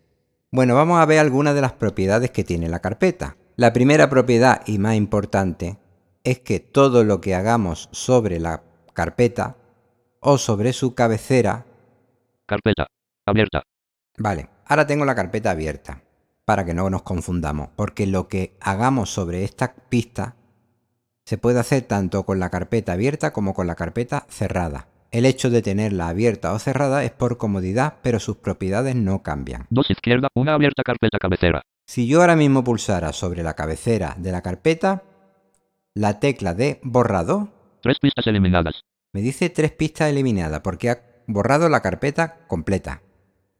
Bueno, 0.52 0.76
vamos 0.76 1.00
a 1.00 1.06
ver 1.06 1.18
algunas 1.18 1.56
de 1.56 1.62
las 1.62 1.72
propiedades 1.72 2.30
que 2.30 2.44
tiene 2.44 2.68
la 2.68 2.78
carpeta. 2.78 3.36
La 3.56 3.72
primera 3.72 4.08
propiedad 4.08 4.62
y 4.66 4.78
más 4.78 4.94
importante 4.94 5.78
es 6.22 6.38
que 6.38 6.60
todo 6.60 7.02
lo 7.02 7.20
que 7.20 7.34
hagamos 7.34 7.88
sobre 7.90 8.38
la 8.38 8.62
carpeta 8.92 9.56
o 10.20 10.38
sobre 10.38 10.72
su 10.72 10.94
cabecera, 10.94 11.66
Carpeta. 12.46 12.86
Abierta. 13.26 13.62
vale, 14.18 14.48
ahora 14.66 14.86
tengo 14.86 15.04
la 15.04 15.14
carpeta 15.14 15.50
abierta 15.50 16.02
para 16.44 16.64
que 16.64 16.74
no 16.74 16.88
nos 16.90 17.02
confundamos, 17.02 17.68
porque 17.76 18.06
lo 18.06 18.28
que 18.28 18.56
hagamos 18.60 19.10
sobre 19.10 19.44
esta 19.44 19.74
pista 19.74 20.36
se 21.24 21.38
puede 21.38 21.58
hacer 21.58 21.82
tanto 21.82 22.24
con 22.26 22.38
la 22.38 22.50
carpeta 22.50 22.92
abierta 22.92 23.32
como 23.32 23.54
con 23.54 23.66
la 23.66 23.74
carpeta 23.76 24.26
cerrada. 24.28 24.88
El 25.10 25.26
hecho 25.26 25.48
de 25.48 25.62
tenerla 25.62 26.08
abierta 26.08 26.52
o 26.52 26.58
cerrada 26.58 27.04
es 27.04 27.12
por 27.12 27.38
comodidad, 27.38 27.94
pero 28.02 28.18
sus 28.18 28.36
propiedades 28.36 28.96
no 28.96 29.22
cambian. 29.22 29.66
Dos 29.70 29.90
izquierda. 29.90 30.28
Una 30.34 30.54
abierta 30.54 30.82
carpeta 30.82 31.18
cabecera. 31.18 31.62
Si 31.86 32.06
yo 32.06 32.20
ahora 32.20 32.36
mismo 32.36 32.64
pulsara 32.64 33.12
sobre 33.12 33.42
la 33.42 33.54
cabecera 33.54 34.16
de 34.18 34.32
la 34.32 34.42
carpeta, 34.42 35.04
la 35.94 36.18
tecla 36.18 36.54
de 36.54 36.80
borrado 36.82 37.48
Tres 37.80 37.98
pistas 38.00 38.26
eliminadas. 38.26 38.82
me 39.12 39.20
dice 39.20 39.50
tres 39.50 39.70
pistas 39.70 40.10
eliminadas 40.10 40.60
porque 40.60 40.90
ha 40.90 40.98
borrado 41.26 41.68
la 41.68 41.80
carpeta 41.80 42.46
completa. 42.48 43.02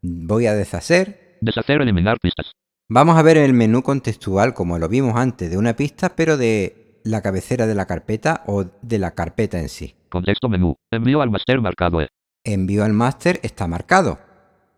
Voy 0.06 0.46
a 0.46 0.54
deshacer. 0.54 1.38
Deshacer, 1.40 1.80
eliminar 1.80 2.18
pistas. 2.20 2.52
Vamos 2.90 3.16
a 3.16 3.22
ver 3.22 3.38
el 3.38 3.54
menú 3.54 3.82
contextual 3.82 4.52
como 4.52 4.78
lo 4.78 4.86
vimos 4.86 5.16
antes 5.16 5.50
de 5.50 5.56
una 5.56 5.76
pista, 5.76 6.14
pero 6.14 6.36
de 6.36 7.00
la 7.04 7.22
cabecera 7.22 7.66
de 7.66 7.74
la 7.74 7.86
carpeta 7.86 8.44
o 8.46 8.66
de 8.82 8.98
la 8.98 9.12
carpeta 9.14 9.58
en 9.58 9.70
sí. 9.70 9.94
Contexto 10.10 10.50
menú. 10.50 10.76
Envío 10.90 11.22
al 11.22 11.30
máster 11.30 11.62
marcado 11.62 12.02
E. 12.02 12.08
Envío 12.44 12.84
al 12.84 12.92
máster 12.92 13.40
está 13.42 13.66
marcado. 13.66 14.18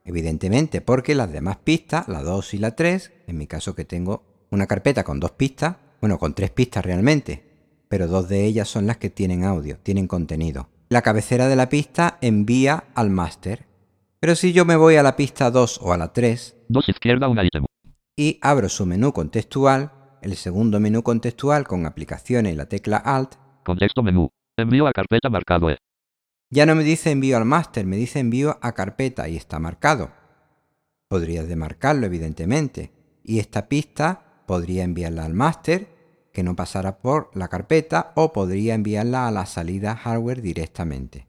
Evidentemente, 0.05 0.81
porque 0.81 1.17
las 1.17 1.33
demás 1.33 1.57
pistas, 1.57 2.07
la 2.07 2.23
2 2.23 2.55
y 2.55 2.59
la 2.59 2.77
3, 2.77 3.13
en 3.27 3.37
mi 3.37 3.49
caso 3.49 3.75
que 3.75 3.85
tengo 3.85 4.23
una 4.51 4.69
carpeta 4.69 5.03
con 5.03 5.19
dos 5.19 5.33
pistas, 5.33 5.75
bueno, 6.01 6.21
con 6.21 6.35
tres 6.35 6.51
pistas 6.51 6.85
realmente, 6.85 7.43
pero 7.89 8.07
dos 8.07 8.29
de 8.29 8.45
ellas 8.45 8.69
son 8.69 8.87
las 8.87 8.99
que 8.99 9.11
tienen 9.11 9.43
audio, 9.43 9.77
tienen 9.83 10.07
contenido. 10.07 10.69
La 10.89 11.03
cabecera 11.03 11.49
de 11.49 11.57
la 11.57 11.69
pista 11.69 12.19
envía 12.21 12.85
al 12.95 13.11
máster. 13.11 13.67
Pero 14.21 14.35
si 14.35 14.53
yo 14.53 14.65
me 14.65 14.77
voy 14.77 14.97
a 14.97 15.03
la 15.03 15.17
pista 15.17 15.51
2 15.51 15.81
o 15.83 15.93
a 15.93 15.99
la 15.99 16.13
3 16.13 16.57
Dos 16.69 16.89
izquierda, 16.89 17.29
una 17.29 17.45
ítem. 17.45 17.65
y 18.17 18.39
abro 18.43 18.69
su 18.69 18.87
menú 18.87 19.13
contextual, 19.13 19.93
el 20.23 20.37
segundo 20.37 20.81
menú 20.81 21.03
contextual 21.03 21.67
con 21.67 21.87
aplicaciones 21.87 22.53
y 22.55 22.57
la 22.57 22.67
tecla 22.67 22.97
Alt, 22.97 23.35
Contexto 23.65 24.03
menú. 24.03 24.31
Envío 24.57 24.87
a 24.87 24.93
carpeta 24.93 25.29
marcado 25.29 25.71
E. 25.71 25.77
Ya 26.51 26.67
no 26.67 26.75
me 26.77 26.85
dice 26.85 27.11
envío 27.11 27.37
al 27.37 27.45
máster, 27.45 27.85
me 27.85 27.97
dice 27.97 28.21
envío 28.21 28.59
a 28.63 28.73
carpeta 28.73 29.29
y 29.29 29.37
está 29.37 29.59
marcado. 29.59 30.13
Podrías 31.09 31.49
demarcarlo, 31.49 32.07
evidentemente. 32.07 32.93
Y 33.25 33.41
esta 33.41 33.69
pista 33.69 34.43
podría 34.47 34.85
enviarla 34.85 35.25
al 35.25 35.35
máster, 35.35 35.89
que 36.33 36.45
no 36.45 36.55
pasara 36.55 36.99
por 36.99 37.31
la 37.35 37.49
carpeta, 37.49 38.13
o 38.15 38.33
podría 38.33 38.75
enviarla 38.75 39.27
a 39.27 39.33
la 39.33 39.47
salida 39.47 39.97
hardware 39.97 40.41
directamente. 40.43 41.27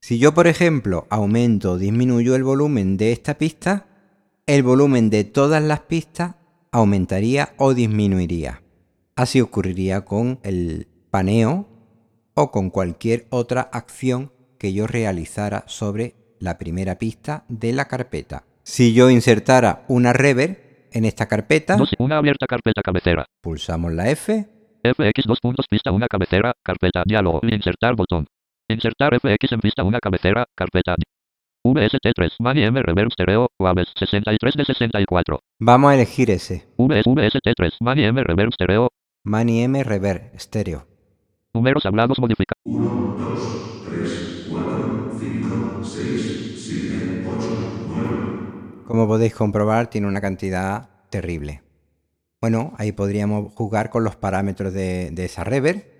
Si 0.00 0.18
yo, 0.18 0.34
por 0.34 0.46
ejemplo, 0.46 1.06
aumento 1.10 1.72
o 1.72 1.78
disminuyo 1.78 2.36
el 2.36 2.44
volumen 2.44 2.96
de 2.96 3.12
esta 3.12 3.38
pista, 3.38 3.86
el 4.46 4.62
volumen 4.62 5.10
de 5.10 5.24
todas 5.24 5.62
las 5.62 5.80
pistas 5.80 6.36
aumentaría 6.70 7.54
o 7.56 7.74
disminuiría. 7.74 8.62
Así 9.16 9.40
ocurriría 9.40 10.04
con 10.04 10.38
el 10.42 10.86
paneo 11.10 11.68
o 12.34 12.50
con 12.50 12.70
cualquier 12.70 13.26
otra 13.30 13.62
acción 13.62 14.30
que 14.58 14.72
yo 14.72 14.86
realizara 14.86 15.64
sobre 15.66 16.14
la 16.38 16.58
primera 16.58 16.98
pista 16.98 17.44
de 17.48 17.72
la 17.72 17.86
carpeta. 17.86 18.44
Si 18.62 18.92
yo 18.92 19.10
insertara 19.10 19.84
una 19.88 20.12
reverb 20.12 20.58
en 20.92 21.04
esta 21.04 21.26
carpeta, 21.26 21.76
una 21.98 22.18
abierta 22.18 22.46
carpeta 22.46 22.82
cabecera. 22.82 23.26
pulsamos 23.40 23.92
la 23.92 24.10
F, 24.10 24.46
FX 24.82 25.24
dos 25.26 25.40
puntos 25.40 25.66
pista 25.68 25.90
una 25.90 26.06
cabecera, 26.06 26.52
carpeta, 26.62 27.02
diálogo, 27.06 27.40
insertar 27.42 27.96
botón. 27.96 28.26
Insertar 28.68 29.14
FX 29.14 29.52
en 29.52 29.60
pista 29.60 29.84
una 29.84 30.00
cabecera, 30.00 30.44
carpeta. 30.56 30.96
VST3, 31.64 32.34
Mani 32.40 32.64
M 32.64 32.82
Reverb 32.82 33.12
Stereo, 33.12 33.48
Waves 33.60 33.92
63 33.96 34.54
de 34.54 34.64
64. 34.64 35.38
Vamos 35.60 35.90
a 35.90 35.94
elegir 35.94 36.30
ese. 36.32 36.66
VS, 36.76 37.04
VST3, 37.06 37.76
Mani 37.80 38.04
M 38.04 38.24
Reverb 38.24 38.52
Stereo, 38.52 38.88
Mani 39.24 39.62
M 39.62 39.84
Reverb 39.84 40.36
Stereo. 40.38 40.84
números 41.54 41.86
hablados 41.86 42.18
modificados. 42.18 42.60
1, 42.64 43.16
2, 43.18 43.84
3, 43.88 44.46
4, 44.50 45.10
5, 45.20 45.84
6, 45.84 46.64
7, 46.66 47.24
8, 47.38 47.48
9. 47.88 48.84
Como 48.84 49.06
podéis 49.06 49.34
comprobar, 49.34 49.88
tiene 49.90 50.08
una 50.08 50.20
cantidad 50.20 50.90
terrible. 51.10 51.62
Bueno, 52.40 52.74
ahí 52.78 52.90
podríamos 52.90 53.52
jugar 53.54 53.90
con 53.90 54.02
los 54.02 54.16
parámetros 54.16 54.72
de, 54.72 55.10
de 55.12 55.24
esa 55.24 55.44
reverb 55.44 55.95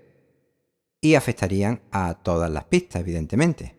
y 1.01 1.15
afectarían 1.15 1.81
a 1.91 2.15
todas 2.15 2.49
las 2.49 2.65
pistas, 2.65 3.01
evidentemente. 3.01 3.75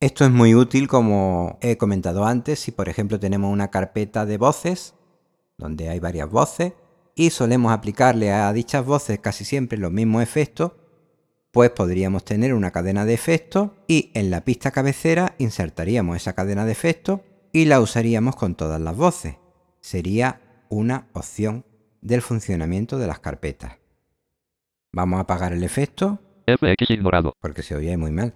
Esto 0.00 0.24
es 0.24 0.30
muy 0.30 0.54
útil, 0.54 0.88
como 0.88 1.58
he 1.62 1.76
comentado 1.76 2.24
antes, 2.24 2.58
si 2.58 2.72
por 2.72 2.88
ejemplo 2.88 3.18
tenemos 3.18 3.52
una 3.52 3.70
carpeta 3.70 4.26
de 4.26 4.36
voces, 4.36 4.94
donde 5.56 5.88
hay 5.88 6.00
varias 6.00 6.28
voces, 6.28 6.74
y 7.14 7.30
solemos 7.30 7.72
aplicarle 7.72 8.32
a 8.32 8.52
dichas 8.52 8.84
voces 8.84 9.20
casi 9.20 9.44
siempre 9.44 9.78
los 9.78 9.92
mismos 9.92 10.22
efectos, 10.22 10.72
pues 11.52 11.70
podríamos 11.70 12.24
tener 12.24 12.52
una 12.52 12.72
cadena 12.72 13.04
de 13.04 13.14
efectos 13.14 13.70
y 13.86 14.10
en 14.14 14.30
la 14.30 14.44
pista 14.44 14.72
cabecera 14.72 15.36
insertaríamos 15.38 16.16
esa 16.16 16.32
cadena 16.32 16.66
de 16.66 16.72
efectos 16.72 17.20
y 17.52 17.66
la 17.66 17.80
usaríamos 17.80 18.34
con 18.34 18.56
todas 18.56 18.80
las 18.80 18.96
voces. 18.96 19.36
Sería 19.80 20.40
una 20.68 21.06
opción 21.12 21.64
del 22.00 22.22
funcionamiento 22.22 22.98
de 22.98 23.06
las 23.06 23.20
carpetas. 23.20 23.83
Vamos 24.94 25.18
a 25.18 25.22
apagar 25.22 25.52
el 25.52 25.64
efecto 25.64 26.20
FX 26.46 26.90
ignorado. 26.90 27.34
porque 27.40 27.62
se 27.62 27.74
oye 27.74 27.96
muy 27.96 28.12
mal. 28.12 28.34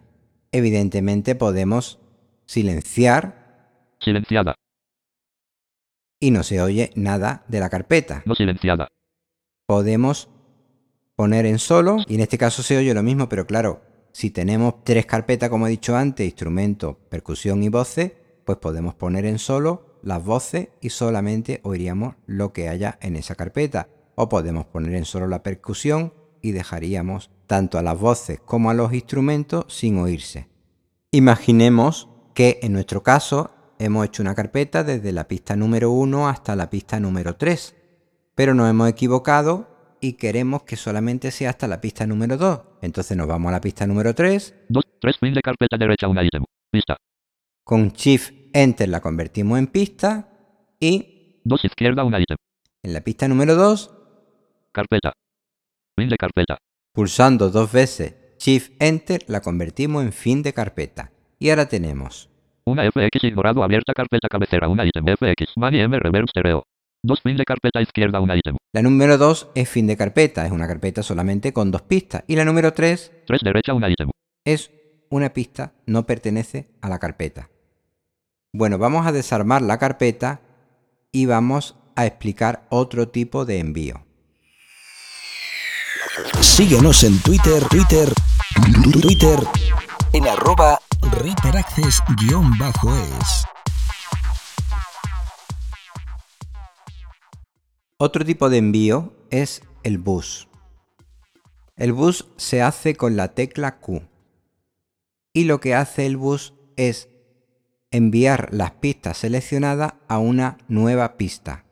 Evidentemente 0.51 1.35
podemos 1.35 2.01
silenciar 2.47 3.93
Silenciada. 4.01 4.55
y 6.21 6.31
no 6.31 6.43
se 6.43 6.61
oye 6.61 6.91
nada 6.97 7.45
de 7.49 7.61
la 7.61 7.69
carpeta. 7.71 8.23
No 8.27 8.35
silenciada. 8.35 8.89
Podemos 9.67 10.29
poner 11.15 11.47
en 11.47 11.59
solo 11.59 11.99
y 12.09 12.15
en 12.15 12.21
este 12.23 12.39
caso 12.39 12.63
se 12.63 12.77
oye 12.77 12.95
lo 12.95 13.03
mismo, 13.03 13.29
pero 13.29 13.47
claro, 13.47 13.83
si 14.13 14.31
tenemos 14.31 14.83
tres 14.85 15.07
carpetas 15.07 15.51
como 15.51 15.67
he 15.67 15.71
dicho 15.71 15.97
antes, 15.97 16.27
instrumentos, 16.27 16.97
percusión 17.09 17.63
y 17.63 17.69
voces, 17.69 18.13
pues 18.45 18.59
podemos 18.59 18.95
poner 18.95 19.27
en 19.27 19.39
solo 19.39 19.99
las 20.03 20.25
voces 20.25 20.71
y 20.81 20.91
solamente 20.91 21.61
oiríamos 21.63 22.15
lo 22.27 22.53
que 22.53 22.69
haya 22.69 22.99
en 23.03 23.15
esa 23.17 23.35
carpeta. 23.35 23.89
O 24.15 24.29
podemos 24.29 24.65
poner 24.67 24.95
en 24.95 25.05
solo 25.05 25.29
la 25.29 25.43
percusión 25.43 26.13
y 26.43 26.53
dejaríamos 26.53 27.31
tanto 27.47 27.79
a 27.79 27.83
las 27.83 27.99
voces 27.99 28.41
como 28.41 28.71
a 28.71 28.75
los 28.75 28.93
instrumentos 28.93 29.65
sin 29.69 29.99
oírse. 29.99 30.49
Imaginemos 31.11 32.09
que 32.35 32.61
en 32.63 32.73
nuestro 32.73 33.03
caso 33.03 33.51
hemos 33.79 34.07
hecho 34.07 34.23
una 34.23 34.35
carpeta 34.35 34.85
desde 34.85 35.13
la 35.13 35.27
pista 35.29 35.57
número 35.57 35.91
1 35.91 36.29
hasta 36.29 36.57
la 36.57 36.71
pista 36.71 37.01
número 37.01 37.37
3, 37.37 37.75
pero 38.35 38.55
nos 38.55 38.69
hemos 38.69 38.89
equivocado 38.89 39.97
y 40.01 40.15
queremos 40.15 40.63
que 40.63 40.77
solamente 40.77 41.31
sea 41.31 41.51
hasta 41.51 41.67
la 41.67 41.81
pista 41.81 42.07
número 42.07 42.37
2. 42.37 42.61
Entonces 42.83 43.17
nos 43.17 43.27
vamos 43.27 43.49
a 43.49 43.53
la 43.53 43.61
pista 43.61 43.87
número 43.87 44.15
3, 44.15 44.55
2, 44.69 44.85
3, 45.01 45.17
fin 45.19 45.35
de 45.35 45.41
carpeta 45.41 45.77
derecha, 45.77 46.09
un 46.09 46.19
ítem. 46.19 46.45
Pista. 46.71 46.97
con 47.65 47.89
Shift 47.89 48.33
Enter 48.53 48.89
la 48.89 49.01
convertimos 49.01 49.59
en 49.59 49.67
pista 49.67 50.29
y 50.79 51.41
2, 51.45 51.65
izquierda, 51.65 52.05
un 52.05 52.15
ítem. 52.15 52.37
en 52.83 52.93
la 52.93 53.01
pista 53.01 53.27
número 53.27 53.55
2, 53.55 53.95
Carpeta. 54.73 55.13
Fin 55.99 56.09
de 56.09 56.17
carpeta. 56.17 56.59
pulsando 56.95 57.51
dos 57.51 57.73
veces 57.73 58.15
Shift 58.39 58.71
Enter 58.79 59.25
la 59.27 59.41
convertimos 59.41 60.05
en 60.05 60.13
fin 60.13 60.45
de 60.45 60.53
carpeta. 60.53 61.11
Y 61.41 61.51
ahora 61.51 61.69
tenemos 61.69 62.31
Una 62.65 62.89
FX 62.89 63.25
ignorado 63.25 63.65
abierta 63.65 63.95
carpeta 63.95 64.29
cabecera, 64.29 64.69
un 64.69 64.79
ítem. 64.79 65.05
FX, 65.05 65.55
Mani 65.57 65.81
M 65.81 65.99
Reverb 65.99 66.29
Stereo. 66.29 66.63
2, 67.03 67.21
fin 67.21 67.37
de 67.37 67.45
carpeta 67.45 67.83
izquierda, 67.83 68.21
un 68.21 68.31
ítem. 68.31 68.57
la 68.73 68.83
número 68.83 69.19
2 69.19 69.51
es 69.57 69.69
fin 69.69 69.89
de 69.89 69.97
carpeta, 69.97 70.47
es 70.47 70.53
una 70.53 70.69
carpeta 70.69 71.03
solamente 71.03 71.53
con 71.53 71.73
dos 71.73 71.83
pistas. 71.83 72.23
Y 72.29 72.37
la 72.37 72.45
número 72.45 72.73
3 72.73 73.25
3, 73.27 73.41
derecha, 73.43 73.75
un 73.75 73.85
ítem. 73.91 74.11
es 74.45 74.71
una 75.11 75.33
pista, 75.33 75.73
no 75.87 76.07
pertenece 76.07 76.69
a 76.81 76.89
la 76.89 77.01
carpeta. 77.01 77.51
Bueno, 78.53 78.79
vamos 78.79 79.05
a 79.05 79.11
desarmar 79.11 79.63
la 79.63 79.79
carpeta 79.79 80.43
y 81.11 81.27
vamos 81.27 81.75
a 81.97 82.07
explicar 82.07 82.69
otro 82.71 83.09
tipo 83.09 83.45
de 83.45 83.59
envío. 83.59 84.08
Síguenos 86.41 87.05
en 87.05 87.19
Twitter, 87.21 87.63
Twitter, 87.69 88.13
Twitter, 88.93 89.39
en 90.13 90.27
arroba 90.27 90.81
ReaperAccess-es. 91.01 93.45
Otro 97.99 98.25
tipo 98.25 98.51
de 98.51 98.59
envío 98.59 99.13
es 99.31 99.63
el 99.83 99.99
bus. 99.99 100.49
El 101.77 101.93
bus 101.93 102.27
se 102.37 102.63
hace 102.63 102.97
con 102.97 103.17
la 103.17 103.35
tecla 103.35 103.79
Q. 103.79 104.03
Y 105.33 105.45
lo 105.45 105.61
que 105.61 105.75
hace 105.75 106.07
el 106.07 106.17
bus 106.17 106.55
es 106.77 107.09
enviar 107.91 108.49
las 108.53 108.73
pistas 108.73 109.19
seleccionadas 109.19 109.95
a 110.09 110.19
una 110.19 110.59
nueva 110.69 111.17
pista. 111.17 111.65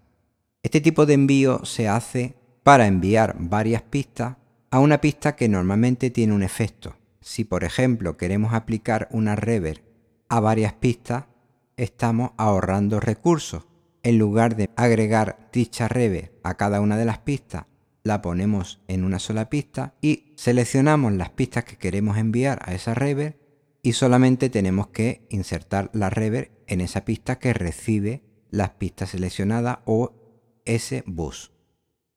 Este 0.62 0.80
tipo 0.80 1.06
de 1.06 1.14
envío 1.14 1.64
se 1.64 1.88
hace 1.88 2.35
para 2.66 2.88
enviar 2.88 3.36
varias 3.38 3.82
pistas 3.82 4.38
a 4.72 4.80
una 4.80 5.00
pista 5.00 5.36
que 5.36 5.48
normalmente 5.48 6.10
tiene 6.10 6.34
un 6.34 6.42
efecto. 6.42 6.96
Si 7.20 7.44
por 7.44 7.62
ejemplo 7.62 8.16
queremos 8.16 8.54
aplicar 8.54 9.06
una 9.12 9.36
reverb 9.36 9.84
a 10.28 10.40
varias 10.40 10.72
pistas, 10.72 11.26
estamos 11.76 12.32
ahorrando 12.36 12.98
recursos. 12.98 13.68
En 14.02 14.18
lugar 14.18 14.56
de 14.56 14.70
agregar 14.74 15.48
dicha 15.52 15.86
reverb 15.86 16.32
a 16.42 16.56
cada 16.56 16.80
una 16.80 16.96
de 16.96 17.04
las 17.04 17.18
pistas, 17.18 17.66
la 18.02 18.20
ponemos 18.20 18.80
en 18.88 19.04
una 19.04 19.20
sola 19.20 19.48
pista 19.48 19.94
y 20.00 20.32
seleccionamos 20.34 21.12
las 21.12 21.30
pistas 21.30 21.62
que 21.62 21.76
queremos 21.76 22.18
enviar 22.18 22.60
a 22.64 22.74
esa 22.74 22.94
reverb 22.94 23.36
y 23.80 23.92
solamente 23.92 24.50
tenemos 24.50 24.88
que 24.88 25.24
insertar 25.30 25.88
la 25.92 26.10
reverb 26.10 26.50
en 26.66 26.80
esa 26.80 27.04
pista 27.04 27.38
que 27.38 27.52
recibe 27.52 28.24
las 28.50 28.70
pistas 28.70 29.10
seleccionadas 29.10 29.78
o 29.84 30.14
ese 30.64 31.04
bus. 31.06 31.52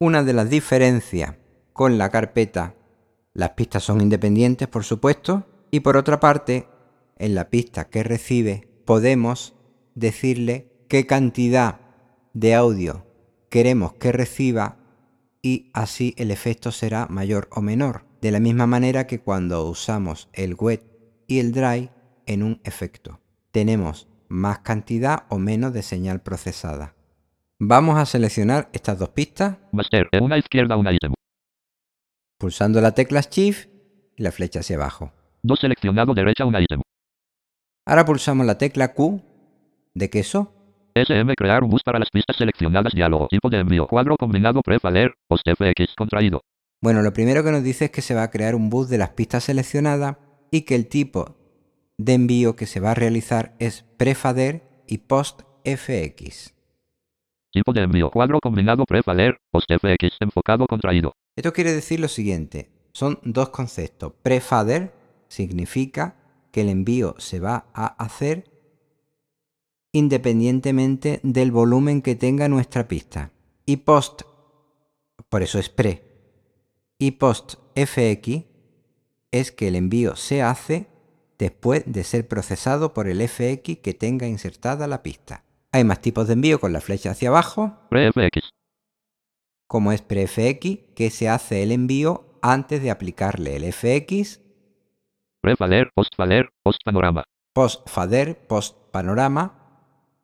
Una 0.02 0.24
de 0.24 0.32
las 0.32 0.50
diferencias 0.50 1.36
con 1.74 1.98
la 1.98 2.10
carpeta, 2.10 2.74
las 3.34 3.50
pistas 3.50 3.84
son 3.84 4.00
independientes 4.00 4.70
por 4.70 4.86
supuesto, 4.86 5.46
y 5.72 5.82
por 5.82 5.98
otra 5.98 6.22
parte, 6.22 6.70
en 7.18 7.36
la 7.36 7.50
pista 7.50 7.90
que 7.90 8.04
recibe 8.04 8.70
podemos 8.86 9.56
decirle 9.96 10.72
qué 10.88 11.06
cantidad 11.06 11.82
de 12.34 12.56
audio 12.56 13.06
queremos 13.50 13.92
que 13.96 14.14
reciba 14.14 14.78
y 15.42 15.70
así 15.74 16.16
el 16.18 16.32
efecto 16.32 16.72
será 16.72 17.08
mayor 17.08 17.50
o 17.52 17.62
menor, 17.62 18.06
de 18.22 18.32
la 18.32 18.40
misma 18.40 18.68
manera 18.68 19.06
que 19.06 19.20
cuando 19.20 19.68
usamos 19.68 20.30
el 20.32 20.56
wet 20.58 20.82
y 21.28 21.40
el 21.40 21.52
dry 21.52 21.92
en 22.26 22.44
un 22.44 22.62
efecto. 22.64 23.20
Tenemos 23.52 24.08
más 24.30 24.60
cantidad 24.60 25.24
o 25.28 25.40
menos 25.40 25.74
de 25.74 25.84
señal 25.84 26.22
procesada. 26.22 26.96
Vamos 27.62 28.00
a 28.00 28.06
seleccionar 28.06 28.70
estas 28.72 28.98
dos 28.98 29.10
pistas 29.10 29.58
Master, 29.74 30.08
una 30.22 30.38
izquierda, 30.38 30.78
un 30.78 30.88
ítem. 30.88 31.14
pulsando 32.40 32.80
la 32.80 32.94
tecla 32.94 33.20
Shift 33.20 33.68
y 34.16 34.24
la 34.24 34.32
flecha 34.32 34.62
hacia 34.62 34.78
abajo. 34.78 35.12
2, 35.44 35.60
seleccionado 35.60 36.14
derecha, 36.14 36.46
un 36.46 36.56
ítem. 36.56 36.80
Ahora 37.86 38.06
pulsamos 38.06 38.46
la 38.46 38.58
tecla 38.58 38.94
Q 38.94 39.22
de 39.94 40.10
queso 40.10 40.54
SM 40.96 41.36
crear 41.36 41.66
un 41.66 41.70
bus 41.70 41.84
para 41.84 42.00
las 42.00 42.10
pistas 42.10 42.38
seleccionadas 42.38 42.94
diálogo. 42.94 43.28
Tipo 43.30 43.50
de 43.50 43.60
envío. 43.60 43.88
Cuadro 43.88 44.16
combinado 44.16 44.62
prefaler. 44.62 45.14
Post 45.28 45.46
FX 45.50 45.96
contraído. 45.98 46.40
Bueno, 46.82 47.02
lo 47.02 47.12
primero 47.12 47.44
que 47.44 47.52
nos 47.52 47.64
dice 47.64 47.86
es 47.86 47.92
que 47.92 48.02
se 48.02 48.16
va 48.16 48.24
a 48.24 48.32
crear 48.32 48.56
un 48.56 48.70
bus 48.70 48.88
de 48.88 49.00
las 49.00 49.10
pistas 49.10 49.44
seleccionadas 49.44 50.16
y 50.50 50.62
que 50.62 50.76
el 50.76 50.88
tipo 50.88 51.36
de 51.98 52.14
envío 52.14 52.56
que 52.56 52.66
se 52.68 52.80
va 52.80 52.92
a 52.92 52.96
realizar 52.96 53.54
es 53.60 53.84
prefader 53.98 54.64
y 54.88 55.00
post 55.00 55.42
FX. 55.66 56.59
Tipo 57.52 57.74
de 57.74 57.82
envío. 57.82 58.12
Cuadro 58.12 58.40
combinado 58.40 58.86
prefaler. 58.86 59.38
Post 59.52 59.72
FX 59.72 60.18
enfocado 60.20 60.68
contraído. 60.68 61.14
Esto 61.36 61.54
quiere 61.54 61.74
decir 61.74 62.00
lo 62.00 62.08
siguiente, 62.08 62.70
son 62.94 63.20
dos 63.24 63.50
conceptos. 63.50 64.14
Prefader 64.22 64.94
significa 65.28 66.16
que 66.52 66.62
el 66.62 66.70
envío 66.70 67.16
se 67.18 67.40
va 67.40 67.68
a 67.74 67.88
hacer 68.04 68.52
independientemente 69.92 71.20
del 71.24 71.52
volumen 71.52 72.02
que 72.02 72.16
tenga 72.16 72.48
nuestra 72.48 72.88
pista. 72.88 73.32
Y 73.66 73.78
post, 73.78 74.24
por 75.30 75.42
eso 75.42 75.60
es 75.60 75.70
pre. 75.70 76.04
Y 76.98 77.12
post 77.12 77.56
FX 77.76 78.44
es 79.32 79.52
que 79.52 79.68
el 79.68 79.76
envío 79.76 80.16
se 80.16 80.42
hace 80.42 80.88
después 81.38 81.84
de 81.86 82.04
ser 82.04 82.28
procesado 82.28 82.94
por 82.94 83.08
el 83.08 83.28
FX 83.28 83.78
que 83.78 83.94
tenga 83.94 84.28
insertada 84.28 84.88
la 84.88 85.02
pista. 85.02 85.46
Hay 85.72 85.84
más 85.84 86.02
tipos 86.02 86.28
de 86.28 86.34
envío 86.34 86.60
con 86.60 86.74
la 86.74 86.82
flecha 86.82 87.12
hacia 87.12 87.30
abajo, 87.30 87.78
Pre 87.90 88.12
FX. 88.12 88.50
como 89.68 89.92
es 89.92 90.02
pre-FX, 90.02 90.94
que 90.96 91.10
se 91.12 91.30
hace 91.30 91.62
el 91.64 91.72
envío 91.72 92.26
antes 92.42 92.82
de 92.82 92.90
aplicarle 92.92 93.56
el 93.56 93.72
FX 93.72 94.42
Prefaler. 95.42 95.90
Post 95.96 96.16
faler. 96.18 96.50
Post 96.64 96.82
panorama. 96.84 97.24
Post 97.54 97.90
fader, 97.90 98.38
post 98.48 98.76
panorama. 98.92 99.56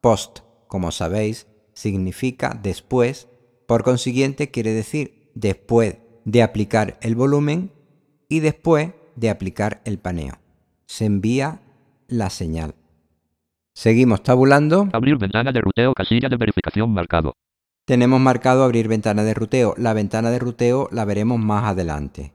Post, 0.02 0.40
como 0.68 0.92
sabéis, 0.92 1.48
significa 1.74 2.58
después. 2.62 3.30
Por 3.66 3.84
consiguiente, 3.84 4.52
quiere 4.52 4.74
decir 4.74 5.32
después 5.36 5.98
de 6.26 6.44
aplicar 6.44 6.98
el 7.02 7.16
volumen 7.16 7.72
y 8.28 8.42
después 8.42 8.92
de 9.16 9.30
aplicar 9.30 9.82
el 9.86 10.00
paneo. 10.00 10.34
Se 10.86 11.06
envía 11.06 11.62
la 12.08 12.30
señal. 12.30 12.76
Seguimos 13.76 14.24
tabulando. 14.24 14.88
Abrir 14.94 15.18
ventana 15.18 15.52
de 15.52 15.60
ruteo 15.60 15.94
casilla 15.94 16.30
de 16.30 16.38
verificación 16.38 16.92
marcado. 16.92 17.34
Tenemos 17.84 18.22
marcado 18.22 18.64
abrir 18.64 18.88
ventana 18.88 19.24
de 19.24 19.34
ruteo. 19.34 19.76
La 19.78 19.94
ventana 19.94 20.32
de 20.32 20.40
ruteo 20.40 20.88
la 20.92 21.04
veremos 21.04 21.40
más 21.40 21.66
adelante. 21.66 22.32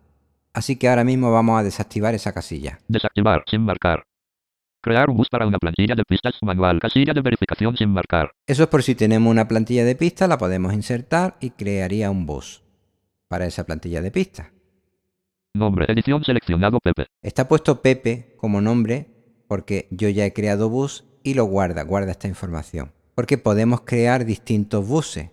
Así 0.53 0.77
que 0.77 0.89
ahora 0.89 1.03
mismo 1.03 1.33
vamos 1.33 1.59
a 1.59 1.63
desactivar 1.63 2.15
esa 2.15 2.35
casilla. 2.35 2.79
Desactivar 2.89 3.43
sin 3.47 3.63
marcar. 3.63 4.05
Crear 4.83 5.09
un 5.09 5.17
bus 5.17 5.29
para 5.31 5.47
una 5.47 5.59
plantilla 5.59 5.95
de 5.95 6.05
pistas 6.05 6.35
manual. 6.43 6.79
Casilla 6.79 7.15
de 7.15 7.23
verificación 7.23 7.75
sin 7.75 7.89
marcar. 7.89 8.33
Eso 8.47 8.65
es 8.65 8.69
por 8.69 8.83
si 8.83 8.95
tenemos 8.95 9.31
una 9.31 9.49
plantilla 9.49 9.85
de 9.85 9.97
pista, 9.97 10.29
la 10.29 10.37
podemos 10.37 10.75
insertar 10.75 11.37
y 11.41 11.51
crearía 11.51 12.11
un 12.11 12.27
bus 12.27 12.63
para 13.29 13.47
esa 13.47 13.65
plantilla 13.65 14.03
de 14.03 14.11
pista. 14.11 14.53
Nombre. 15.55 15.87
Edición 15.89 16.23
seleccionado 16.23 16.81
Pepe. 16.81 17.07
Está 17.23 17.49
puesto 17.49 17.81
Pepe 17.81 18.35
como 18.37 18.61
nombre 18.61 19.07
porque 19.49 19.89
yo 19.91 20.09
ya 20.11 20.27
he 20.27 20.33
creado 20.33 20.69
bus 20.69 21.10
y 21.23 21.35
lo 21.35 21.45
guarda, 21.45 21.83
guarda 21.83 22.13
esta 22.13 22.29
información. 22.29 22.93
Porque 23.15 23.39
podemos 23.39 23.83
crear 23.83 24.25
distintos 24.25 24.87
buses 24.87 25.31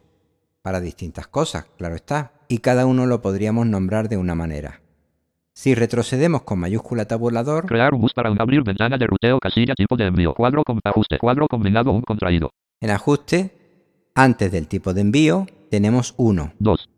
para 0.61 0.81
distintas 0.81 1.27
cosas, 1.27 1.65
claro 1.77 1.95
está. 1.95 2.33
Y 2.47 2.59
cada 2.59 2.85
uno 2.85 3.05
lo 3.05 3.21
podríamos 3.21 3.65
nombrar 3.65 4.09
de 4.09 4.17
una 4.17 4.35
manera. 4.35 4.81
Si 5.53 5.73
retrocedemos 5.73 6.43
con 6.43 6.59
mayúscula 6.59 7.05
tabulador, 7.05 7.65
Crear 7.65 7.93
un 7.93 8.01
bus 8.01 8.13
para 8.13 8.29
un 8.29 8.39
abrir 8.39 8.63
ventana 8.63 8.97
de 8.97 9.07
ruteo 9.07 9.39
casilla 9.39 9.73
tipo 9.75 9.97
de 9.97 10.05
envío. 10.05 10.33
Cuadro 10.33 10.63
con 10.63 10.79
ajuste. 10.83 11.17
Cuadro 11.17 11.47
combinado 11.47 11.91
un 11.91 12.01
contraído. 12.01 12.51
en 12.79 12.91
ajuste, 12.91 13.57
antes 14.13 14.51
del 14.51 14.67
tipo 14.67 14.93
de 14.93 15.01
envío, 15.01 15.47
tenemos 15.71 16.13
1. 16.17 16.53
2. 16.59 16.89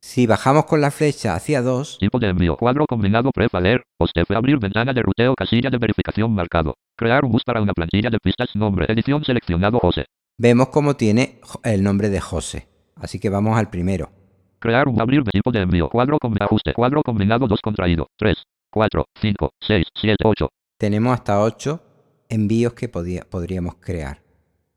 Si 0.00 0.26
bajamos 0.26 0.66
con 0.66 0.80
la 0.80 0.92
flecha 0.92 1.34
hacia 1.34 1.60
2, 1.60 1.98
Tipo 1.98 2.20
de 2.20 2.28
envío. 2.28 2.56
Cuadro 2.56 2.86
combinado 2.86 3.30
prevaler. 3.32 3.82
Postefe. 3.96 4.36
Abrir 4.36 4.58
ventana 4.58 4.92
de 4.92 5.02
ruteo 5.02 5.34
casilla 5.34 5.70
de 5.70 5.78
verificación 5.78 6.32
marcado. 6.32 6.74
Crear 6.98 7.24
un 7.24 7.30
bus 7.30 7.44
para 7.44 7.62
una 7.62 7.72
plantilla 7.72 8.10
de 8.10 8.18
pistas. 8.18 8.48
Nombre. 8.56 8.86
Edición 8.88 9.22
seleccionado 9.24 9.78
José. 9.78 10.06
vemos 10.36 10.68
cómo 10.70 10.96
tiene 10.96 11.40
el 11.62 11.82
nombre 11.84 12.08
de 12.10 12.20
José. 12.20 12.66
Así 12.96 13.20
que 13.20 13.30
vamos 13.30 13.56
al 13.56 13.70
primero. 13.70 14.10
Crear 14.58 14.88
un 14.88 15.00
abrir 15.00 15.22
de 15.22 15.30
tipo 15.30 15.52
de 15.52 15.60
envío. 15.60 15.88
Cuadro 15.88 16.18
con 16.18 16.34
ajuste. 16.40 16.72
Cuadro 16.74 17.02
combinado 17.02 17.46
2 17.46 17.60
contraído. 17.60 18.08
3. 18.16 18.34
4. 18.72 19.04
5. 19.20 19.50
6. 19.60 19.86
7. 19.94 20.16
8. 20.24 20.48
Tenemos 20.76 21.12
hasta 21.14 21.40
8 21.40 21.80
envíos 22.28 22.72
que 22.72 22.88
podía- 22.88 23.22
podríamos 23.30 23.76
crear. 23.76 24.20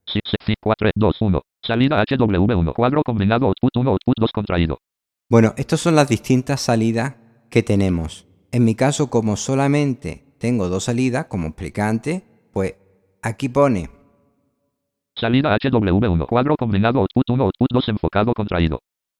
6. 0.05 0.21
4. 0.61 0.89
2. 0.95 1.21
1. 1.21 1.41
Salida 1.65 1.99
HW1. 2.03 2.73
Cuadro 2.75 3.01
combinado 3.03 3.47
output 3.47 3.75
1. 3.77 3.89
Output 3.91 4.15
2 4.19 4.31
contraído. 4.31 4.77
Bueno, 5.27 5.53
estas 5.57 5.79
son 5.79 5.95
las 5.95 6.07
distintas 6.07 6.61
salidas 6.61 7.15
que 7.49 7.63
tenemos. 7.63 8.27
En 8.51 8.63
mi 8.65 8.75
caso, 8.75 9.09
como 9.09 9.37
solamente 9.37 10.25
tengo 10.41 10.69
dos 10.69 10.85
salidas, 10.85 11.27
como 11.27 11.47
explicante, 11.47 12.23
pues 12.51 12.75
aquí 13.21 13.47
pone 13.47 13.91
Salida 15.15 15.55
HW1. 15.55 16.25
Cuadro 16.27 16.55
combinado 16.57 17.01
output 17.01 17.29
1. 17.29 17.43
Output 17.43 17.67
2 17.71 17.89
enfocado 17.89 18.33
contraído. 18.33 18.79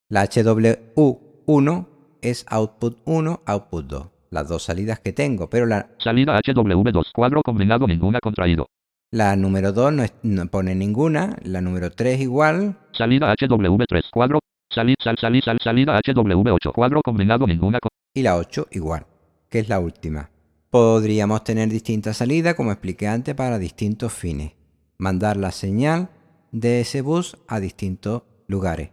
la 0.10 0.26
HW1 0.26 1.86
es 2.24 2.46
output 2.50 2.98
1, 3.06 3.42
output 3.46 3.86
2. 3.86 4.08
Las 4.32 4.48
dos 4.50 4.64
salidas 4.64 5.00
que 5.00 5.14
tengo, 5.14 5.48
pero 5.48 5.68
la, 5.68 5.90
Salida 6.00 6.40
HW2. 6.40 7.12
Cuadro 7.14 7.44
combinado 7.44 7.86
ninguna 7.86 8.20
contraído. 8.20 8.66
la 9.12 9.36
número 9.36 9.74
2 9.74 9.94
no, 9.94 10.04
no 10.24 10.46
pone 10.48 10.74
ninguna, 10.74 11.38
la 11.44 11.62
número 11.62 11.92
3 11.92 12.20
igual, 12.20 12.78
Salida 12.94 13.32
HW3. 13.36 14.10
Cuadro. 14.12 14.40
Salid, 14.74 14.96
sal, 15.04 15.18
salid, 15.20 15.44
sal, 15.44 15.60
salida 15.62 16.00
HW8. 16.00 16.72
Cuadro 16.74 17.02
combinado 17.04 17.46
ninguna 17.46 17.78
y 18.16 18.24
la 18.24 18.38
8 18.38 18.68
igual, 18.72 19.06
que 19.50 19.60
es 19.60 19.70
la 19.70 19.80
última. 19.80 20.32
Podríamos 20.72 21.44
tener 21.44 21.68
distintas 21.68 22.16
salidas, 22.16 22.56
como 22.56 22.72
expliqué 22.72 23.06
antes, 23.06 23.36
para 23.36 23.60
distintos 23.60 24.14
fines. 24.14 24.54
Mandar 24.98 25.36
la 25.36 25.52
señal 25.52 26.12
de 26.54 26.80
ese 26.80 27.02
bus 27.02 27.36
a 27.50 27.60
distintos 27.60 28.24
lugares, 28.48 28.92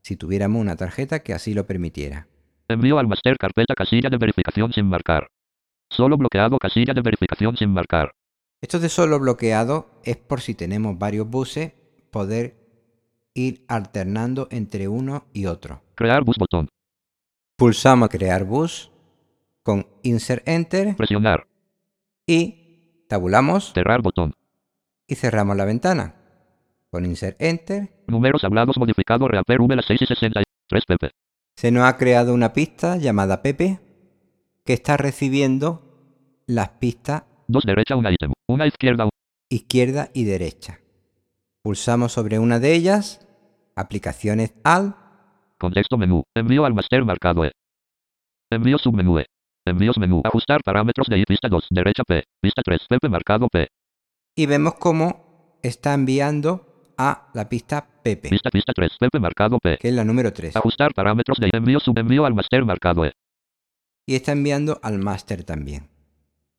si 0.00 0.16
tuviéramos 0.16 0.60
una 0.60 0.74
tarjeta 0.74 1.22
que 1.22 1.32
así 1.32 1.54
lo 1.54 1.64
permitiera. 1.64 2.26
Envío 2.66 2.98
al 2.98 3.06
master 3.06 3.36
carpeta 3.38 3.72
casilla 3.76 4.10
de 4.10 4.16
verificación 4.16 4.72
sin 4.72 4.86
marcar. 4.86 5.28
Solo 5.90 6.16
bloqueado 6.16 6.58
casilla 6.58 6.92
de 6.92 7.02
verificación 7.02 7.56
sin 7.56 7.70
marcar. 7.70 8.10
Esto 8.60 8.80
de 8.80 8.88
solo 8.88 9.20
bloqueado 9.20 9.90
es 10.02 10.16
por 10.16 10.40
si 10.40 10.56
tenemos 10.56 10.98
varios 10.98 11.30
buses, 11.30 11.72
poder 12.10 12.56
ir 13.32 13.64
alternando 13.68 14.48
entre 14.50 14.88
uno 14.88 15.26
y 15.32 15.46
otro. 15.46 15.82
Crear 15.94 16.24
bus 16.24 16.36
botón. 16.36 16.68
Pulsamos 17.56 18.08
crear 18.08 18.42
bus 18.44 18.91
con 19.62 19.86
insert 20.02 20.46
enter 20.48 20.96
Presionar. 20.96 21.46
y 22.26 23.04
tabulamos 23.08 23.72
Cerrar 23.72 24.02
botón. 24.02 24.34
y 25.06 25.14
cerramos 25.14 25.56
la 25.56 25.64
ventana. 25.64 26.14
Con 26.90 27.06
insert 27.06 27.40
enter 27.40 27.90
Números 28.06 28.44
hablados 28.44 28.76
modificado 28.78 29.26
reaper 29.28 29.60
V 29.60 29.76
las 29.76 29.86
6 29.86 30.02
y 30.02 30.06
63 30.06 30.84
pp. 30.86 31.10
se 31.56 31.70
nos 31.70 31.84
ha 31.84 31.96
creado 31.96 32.34
una 32.34 32.52
pista 32.52 32.96
llamada 32.96 33.42
Pepe 33.42 33.80
que 34.64 34.72
está 34.74 34.96
recibiendo 34.96 35.88
las 36.46 36.70
pistas 36.70 37.24
Dos 37.48 37.64
derecha 37.64 37.96
una 37.96 38.10
ítem. 38.12 38.32
Una 38.48 38.66
izquierda 38.66 39.08
izquierda 39.50 40.08
y 40.14 40.24
derecha. 40.24 40.80
Pulsamos 41.62 42.12
sobre 42.12 42.38
una 42.38 42.58
de 42.58 42.72
ellas, 42.74 43.26
aplicaciones 43.76 44.54
al, 44.64 44.96
Contexto 45.58 45.96
menú. 45.98 46.22
Envío 46.34 46.64
al 46.64 46.74
master 46.74 47.04
marcado 47.04 47.44
E. 47.44 47.52
Envío 48.50 48.78
submenú 48.78 49.18
E. 49.18 49.26
Envíos 49.64 49.96
menú. 49.96 50.22
Ajustar 50.24 50.60
parámetros 50.64 51.06
de 51.06 51.18
I. 51.18 51.24
Pista 51.24 51.48
2. 51.48 51.68
Derecha 51.70 52.02
P. 52.04 52.24
Pista 52.40 52.62
3. 52.64 52.80
Pepe 52.88 53.08
marcado 53.08 53.48
P. 53.48 53.68
y 54.34 54.46
vemos 54.46 54.74
cómo 54.74 55.58
está 55.62 55.94
enviando 55.94 56.94
a 56.98 57.30
la 57.34 57.48
pista 57.48 57.86
Pepe, 58.02 58.28
Pista 58.30 58.50
pista 58.50 58.72
3. 58.74 58.90
Pepe 58.98 59.20
marcado 59.20 59.58
P. 59.58 59.78
que 59.78 59.88
es 59.88 59.94
la 59.94 60.04
número 60.04 60.32
3, 60.32 60.56
Ajustar 60.56 60.92
parámetros 60.94 61.38
de. 61.38 61.50
Envío 61.52 61.78
subenvío 61.78 62.26
al 62.26 62.34
master 62.34 62.64
marcado 62.64 63.04
E. 63.04 63.12
y 64.06 64.16
está 64.16 64.32
enviando 64.32 64.80
al 64.82 64.98
máster 64.98 65.44
también. 65.44 65.88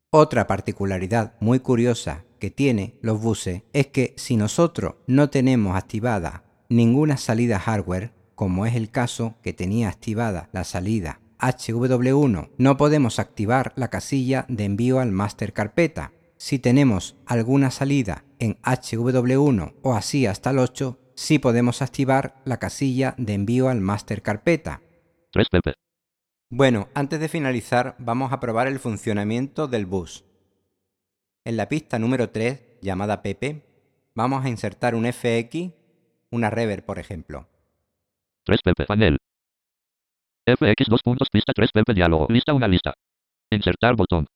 Otra 0.10 0.48
particularidad 0.48 1.34
muy 1.42 1.60
curiosa 1.60 2.24
que 2.40 2.52
tiene 2.52 2.96
los 3.02 3.22
buses 3.22 3.64
es 3.74 3.88
que 3.88 4.14
si 4.16 4.38
nosotros 4.38 4.96
no 5.08 5.30
tenemos 5.30 5.76
activada 5.76 6.44
ninguna 6.70 7.18
salida 7.18 7.60
hardware, 7.60 8.12
como 8.36 8.66
es 8.66 8.76
el 8.76 8.92
caso 8.92 9.36
que 9.42 9.54
tenía 9.54 9.90
activada 9.90 10.50
la 10.54 10.64
salida 10.64 11.20
HW1, 11.44 12.52
no 12.58 12.78
podemos 12.78 13.20
activar 13.20 13.74
la 13.76 13.90
casilla 13.90 14.46
de 14.48 14.64
envío 14.64 15.00
al 15.00 15.12
master 15.12 15.52
carpeta. 15.52 16.14
Si 16.38 16.58
tenemos 16.58 17.18
alguna 17.26 17.70
salida 17.70 18.24
en 18.40 18.56
HW1 18.62 19.76
o 19.82 19.94
así 19.94 20.26
hasta 20.26 20.52
el 20.52 20.60
8, 20.60 21.00
sí 21.16 21.40
podemos 21.40 21.82
activar 21.82 22.36
la 22.46 22.60
casilla 22.60 23.14
de 23.18 23.34
envío 23.34 23.68
al 23.68 23.82
master 23.82 24.22
carpeta. 24.22 24.82
3 25.32 25.50
Pepe. 25.50 25.74
Bueno, 26.50 26.88
antes 26.94 27.20
de 27.20 27.28
finalizar, 27.28 27.96
vamos 28.00 28.32
a 28.32 28.40
probar 28.40 28.68
el 28.68 28.80
funcionamiento 28.80 29.68
del 29.68 29.86
bus. 29.86 30.24
En 31.44 31.58
la 31.58 31.68
pista 31.68 32.00
número 32.00 32.30
3, 32.30 32.80
llamada 32.82 33.22
Pepe, 33.22 33.66
vamos 34.16 34.46
a 34.46 34.50
insertar 34.50 34.96
un 34.96 35.12
FX, 35.12 35.74
una 36.30 36.50
reverb, 36.50 36.86
por 36.86 37.00
ejemplo. 37.00 37.48
3 38.46 38.62
Pepe. 38.64 38.86
Panel. 38.86 39.18
FX 40.46 40.88
2 40.90 41.02
puntos 41.02 41.30
pista 41.32 41.54
3 41.54 41.72
Pepe 41.72 41.94
diálogo. 41.94 42.28
Lista 42.30 42.54
una 42.54 42.68
lista. 42.68 42.94
Insertar 43.50 43.96
botón. 43.96 44.28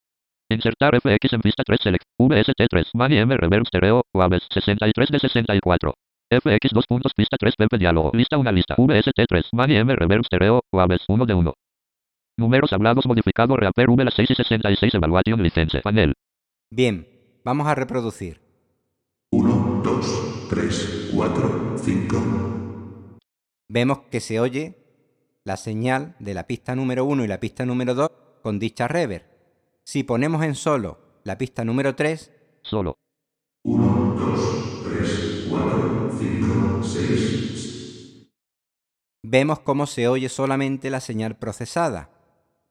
Insertar 0.49 0.95
FX 0.95 1.33
en 1.33 1.41
pista 1.41 1.63
3 1.65 1.79
select. 1.81 2.05
VST3. 2.17 2.91
Mani 2.93 3.17
M 3.17 3.35
reverb 3.35 3.65
stereo. 3.67 4.03
Waves 4.13 4.47
63 4.49 5.09
de 5.09 5.19
64. 5.19 5.93
FX 6.29 6.71
2 6.71 6.85
puntos 6.87 7.11
pista 7.13 7.35
3 7.37 7.55
Pepe 7.57 7.77
diálogo. 7.77 8.11
Lista 8.13 8.37
una 8.37 8.53
lista. 8.53 8.75
VST3. 8.77 9.49
Mani 9.51 9.75
M 9.75 9.95
reverb 9.95 10.23
stereo. 10.25 10.61
Waves 10.71 11.03
1 11.09 11.25
de 11.25 11.33
1. 11.33 11.53
Números 12.37 12.71
hablados 12.71 13.05
modificado 13.05 13.57
reaper 13.57 13.89
V 13.89 14.05
las 14.05 14.13
6 14.13 14.31
y 14.31 14.35
66 14.35 14.93
evaluation 14.93 15.43
license. 15.43 15.81
Panel. 15.81 16.13
Bien, 16.71 17.05
vamos 17.43 17.67
a 17.67 17.75
reproducir. 17.75 18.39
1, 19.31 19.81
2, 19.83 20.47
3, 20.49 21.11
4, 21.13 21.77
5. 21.77 22.17
Vemos 23.69 23.99
que 24.09 24.21
se 24.21 24.39
oye 24.39 24.86
la 25.47 25.55
señal 25.55 26.13
de 26.19 26.33
la 26.33 26.45
pista 26.45 26.75
número 26.75 27.05
1 27.05 27.23
y 27.23 27.27
la 27.29 27.39
pista 27.39 27.65
número 27.65 27.95
2 27.95 28.11
con 28.43 28.59
dicha 28.59 28.85
reverb. 28.89 29.23
Si 29.85 30.03
ponemos 30.03 30.43
en 30.43 30.55
solo 30.55 30.99
la 31.23 31.37
pista 31.37 31.63
número 31.63 31.95
3, 31.95 32.33
Solo. 32.63 32.97
1, 33.63 34.15
2, 34.19 34.83
3, 34.83 35.47
4, 35.49 36.11
5, 36.19 36.83
6, 36.83 38.29
vemos 39.23 39.59
cómo 39.61 39.87
se 39.87 40.09
oye 40.09 40.27
solamente 40.27 40.89
la 40.89 40.99
señal 40.99 41.37
procesada. 41.37 42.09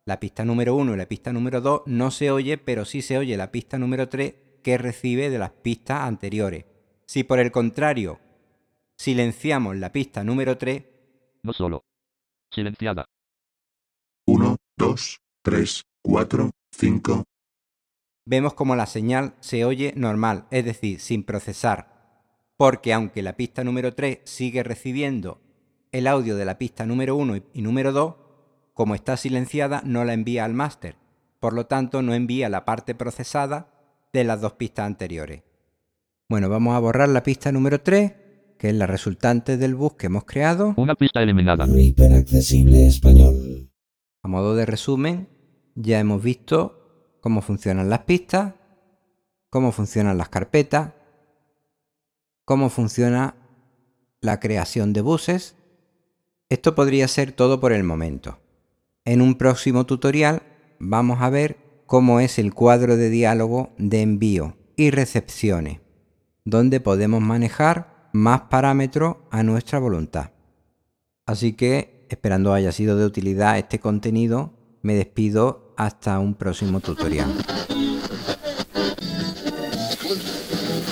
La 0.04 0.20
pista 0.20 0.44
número 0.44 0.74
1 0.74 0.92
y 0.92 0.96
la 0.98 1.06
pista 1.06 1.32
número 1.32 1.62
2 1.62 1.84
no 1.86 2.10
se 2.10 2.30
oye, 2.30 2.58
pero 2.58 2.84
sí 2.84 3.00
se 3.00 3.16
oye 3.16 3.38
la 3.38 3.52
pista 3.52 3.78
número 3.78 4.10
3 4.10 4.34
que 4.62 4.76
recibe 4.76 5.30
de 5.30 5.38
las 5.38 5.52
pistas 5.52 6.02
anteriores. 6.02 6.66
Si 7.06 7.24
por 7.24 7.38
el 7.38 7.52
contrario 7.52 8.20
silenciamos 8.98 9.76
la 9.76 9.92
pista 9.92 10.22
número 10.24 10.58
3, 10.58 10.84
No 11.42 11.54
solo. 11.54 11.85
Silenciada. 12.56 13.04
1, 14.26 14.56
2, 14.78 15.20
3, 15.42 15.82
4, 16.02 16.50
5, 16.70 17.24
vemos 18.24 18.54
como 18.54 18.74
la 18.74 18.86
señal 18.86 19.34
se 19.40 19.66
oye 19.66 19.92
normal, 19.94 20.46
es 20.50 20.64
decir, 20.64 21.00
sin 21.00 21.22
procesar, 21.22 22.24
porque 22.56 22.94
aunque 22.94 23.20
la 23.20 23.36
pista 23.36 23.62
número 23.62 23.94
3 23.94 24.20
sigue 24.24 24.62
recibiendo 24.62 25.42
el 25.92 26.06
audio 26.06 26.34
de 26.34 26.46
la 26.46 26.56
pista 26.56 26.86
número 26.86 27.14
1 27.16 27.36
y 27.52 27.60
número 27.60 27.92
2, 27.92 28.14
como 28.72 28.94
está 28.94 29.18
silenciada 29.18 29.82
no 29.84 30.06
la 30.06 30.14
envía 30.14 30.46
al 30.46 30.54
máster, 30.54 30.96
por 31.40 31.52
lo 31.52 31.66
tanto 31.66 32.00
no 32.00 32.14
envía 32.14 32.48
la 32.48 32.64
parte 32.64 32.94
procesada 32.94 33.68
de 34.14 34.24
las 34.24 34.40
dos 34.40 34.54
pistas 34.54 34.86
anteriores. 34.86 35.42
Bueno, 36.30 36.48
vamos 36.48 36.74
a 36.74 36.78
borrar 36.78 37.10
la 37.10 37.22
pista 37.22 37.52
número 37.52 37.82
3, 37.82 38.12
que 38.58 38.70
es 38.70 38.74
la 38.74 38.86
resultante 38.86 39.56
del 39.56 39.74
bus 39.74 39.94
que 39.94 40.06
hemos 40.06 40.24
creado. 40.24 40.74
Una 40.76 40.94
pista 40.94 41.22
eliminada. 41.22 41.66
Hiperaccesible 41.66 42.86
español. 42.86 43.70
A 44.22 44.28
modo 44.28 44.54
de 44.56 44.66
resumen, 44.66 45.28
ya 45.74 46.00
hemos 46.00 46.22
visto 46.22 47.18
cómo 47.20 47.42
funcionan 47.42 47.90
las 47.90 48.00
pistas, 48.00 48.54
cómo 49.50 49.72
funcionan 49.72 50.18
las 50.18 50.28
carpetas, 50.28 50.92
cómo 52.44 52.70
funciona 52.70 53.36
la 54.20 54.40
creación 54.40 54.92
de 54.92 55.00
buses. 55.00 55.56
Esto 56.48 56.74
podría 56.74 57.08
ser 57.08 57.32
todo 57.32 57.60
por 57.60 57.72
el 57.72 57.84
momento. 57.84 58.38
En 59.04 59.20
un 59.20 59.36
próximo 59.36 59.86
tutorial 59.86 60.42
vamos 60.78 61.20
a 61.20 61.30
ver 61.30 61.58
cómo 61.86 62.20
es 62.20 62.38
el 62.38 62.54
cuadro 62.54 62.96
de 62.96 63.10
diálogo 63.10 63.72
de 63.78 64.02
envío 64.02 64.56
y 64.76 64.90
recepciones, 64.90 65.80
donde 66.44 66.80
podemos 66.80 67.20
manejar 67.20 67.95
más 68.16 68.42
parámetros 68.42 69.16
a 69.30 69.42
nuestra 69.42 69.78
voluntad. 69.78 70.30
Así 71.26 71.52
que, 71.52 72.06
esperando 72.08 72.52
haya 72.52 72.72
sido 72.72 72.96
de 72.96 73.04
utilidad 73.04 73.58
este 73.58 73.78
contenido, 73.78 74.54
me 74.82 74.94
despido 74.94 75.74
hasta 75.76 76.18
un 76.18 76.34
próximo 76.34 76.80
tutorial. 76.80 77.32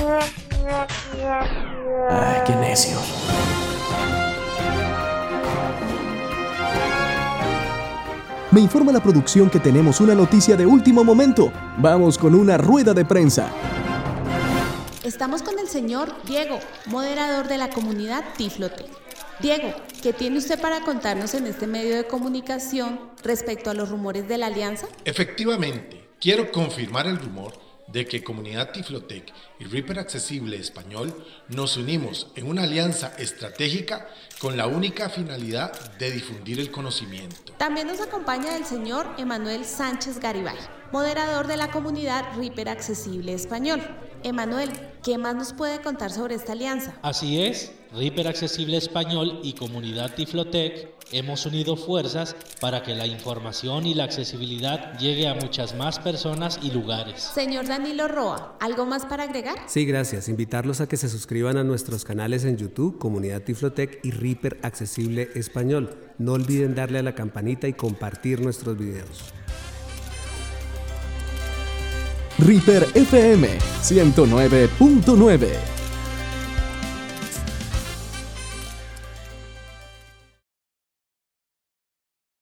Ay, 2.11 2.40
qué 2.47 2.55
necios. 2.57 3.03
Me 8.51 8.61
informa 8.61 8.92
la 8.92 9.03
producción 9.03 9.51
que 9.51 9.61
tenemos 9.61 10.01
una 10.01 10.14
noticia 10.14 10.57
de 10.57 10.64
último 10.64 11.05
momento. 11.05 11.53
Vamos 11.79 12.16
con 12.16 12.35
una 12.35 12.57
rueda 12.57 12.94
de 12.94 13.05
prensa. 13.05 13.51
Estamos 15.05 15.42
con 15.42 15.59
el 15.59 15.68
señor 15.68 16.12
Diego, 16.27 16.59
moderador 16.87 17.49
de 17.49 17.59
la 17.59 17.71
comunidad 17.71 18.25
Tiflotec. 18.37 19.08
Diego, 19.40 19.72
¿qué 20.03 20.12
tiene 20.12 20.38
usted 20.38 20.61
para 20.61 20.81
contarnos 20.81 21.33
en 21.35 21.46
este 21.46 21.68
medio 21.68 21.94
de 21.94 22.09
comunicación 22.09 22.98
respecto 23.22 23.70
a 23.70 23.74
los 23.74 23.88
rumores 23.88 24.27
de 24.27 24.37
la 24.37 24.46
alianza? 24.46 24.88
Efectivamente, 25.05 26.09
quiero 26.20 26.51
confirmar 26.51 27.07
el 27.07 27.18
rumor 27.18 27.53
de 27.87 28.05
que 28.05 28.24
Comunidad 28.24 28.72
Tiflotec 28.72 29.33
y 29.61 29.64
Reaper 29.64 30.01
Accesible 30.01 30.57
Español 30.57 31.24
nos 31.48 31.77
unimos 31.77 32.33
en 32.35 32.48
una 32.48 32.64
alianza 32.64 33.12
estratégica 33.16 34.09
con 34.40 34.57
la 34.57 34.66
única 34.66 35.09
finalidad 35.09 35.72
de 35.98 36.11
difundir 36.11 36.59
el 36.59 36.72
conocimiento. 36.72 37.53
También 37.59 37.87
nos 37.87 38.01
acompaña 38.01 38.57
el 38.57 38.64
señor 38.64 39.07
Emanuel 39.18 39.64
Sánchez 39.64 40.18
Garibay, 40.18 40.59
moderador 40.90 41.46
de 41.46 41.57
la 41.57 41.70
comunidad 41.70 42.24
Reaper 42.37 42.70
Accesible 42.70 43.33
Español. 43.33 43.81
Emanuel, 44.22 44.70
¿qué 45.02 45.18
más 45.18 45.35
nos 45.35 45.52
puede 45.52 45.81
contar 45.81 46.11
sobre 46.11 46.35
esta 46.35 46.52
alianza? 46.52 46.94
Así 47.02 47.42
es, 47.42 47.72
Reaper 47.94 48.28
Accesible 48.28 48.76
Español 48.76 49.40
y 49.42 49.52
Comunidad 49.54 50.14
Tiflotec 50.14 50.98
hemos 51.12 51.46
unido 51.46 51.76
fuerzas 51.76 52.37
para 52.61 52.83
que 52.83 52.94
la 52.94 53.07
información 53.07 53.87
y 53.87 53.94
la 53.94 54.04
accesibilidad 54.04 54.98
llegue 54.98 55.28
a 55.28 55.35
muchas 55.35 55.74
más 55.74 55.98
personas 55.98 56.59
y 56.62 56.70
lugares. 56.70 57.22
Señor 57.22 57.66
Danilo 57.66 58.09
Roa, 58.09 58.57
¿algo 58.61 58.85
más 58.85 59.07
para 59.07 59.24
agregar? 59.24 59.57
Sí, 59.66 59.87
gracias. 59.87 60.28
Invitarlos 60.28 60.81
a 60.81 60.88
que 60.88 60.96
se 60.96 61.09
suscriban 61.09 61.57
a 61.57 61.64
nuestros 61.64 62.04
canales 62.04 62.44
en 62.44 62.57
YouTube, 62.57 62.98
Comunidad 62.98 63.42
Tiflotec 63.42 64.00
y 64.04 64.11
Reaper 64.11 64.59
Accesible 64.62 65.31
Español. 65.35 65.96
No 66.18 66.33
olviden 66.33 66.74
darle 66.74 66.98
a 66.98 67.02
la 67.02 67.14
campanita 67.14 67.68
y 67.68 67.72
compartir 67.72 68.40
nuestros 68.40 68.76
videos. 68.76 69.33
Reaper 72.38 72.87
FM 72.94 73.59
109.9. 73.83 75.88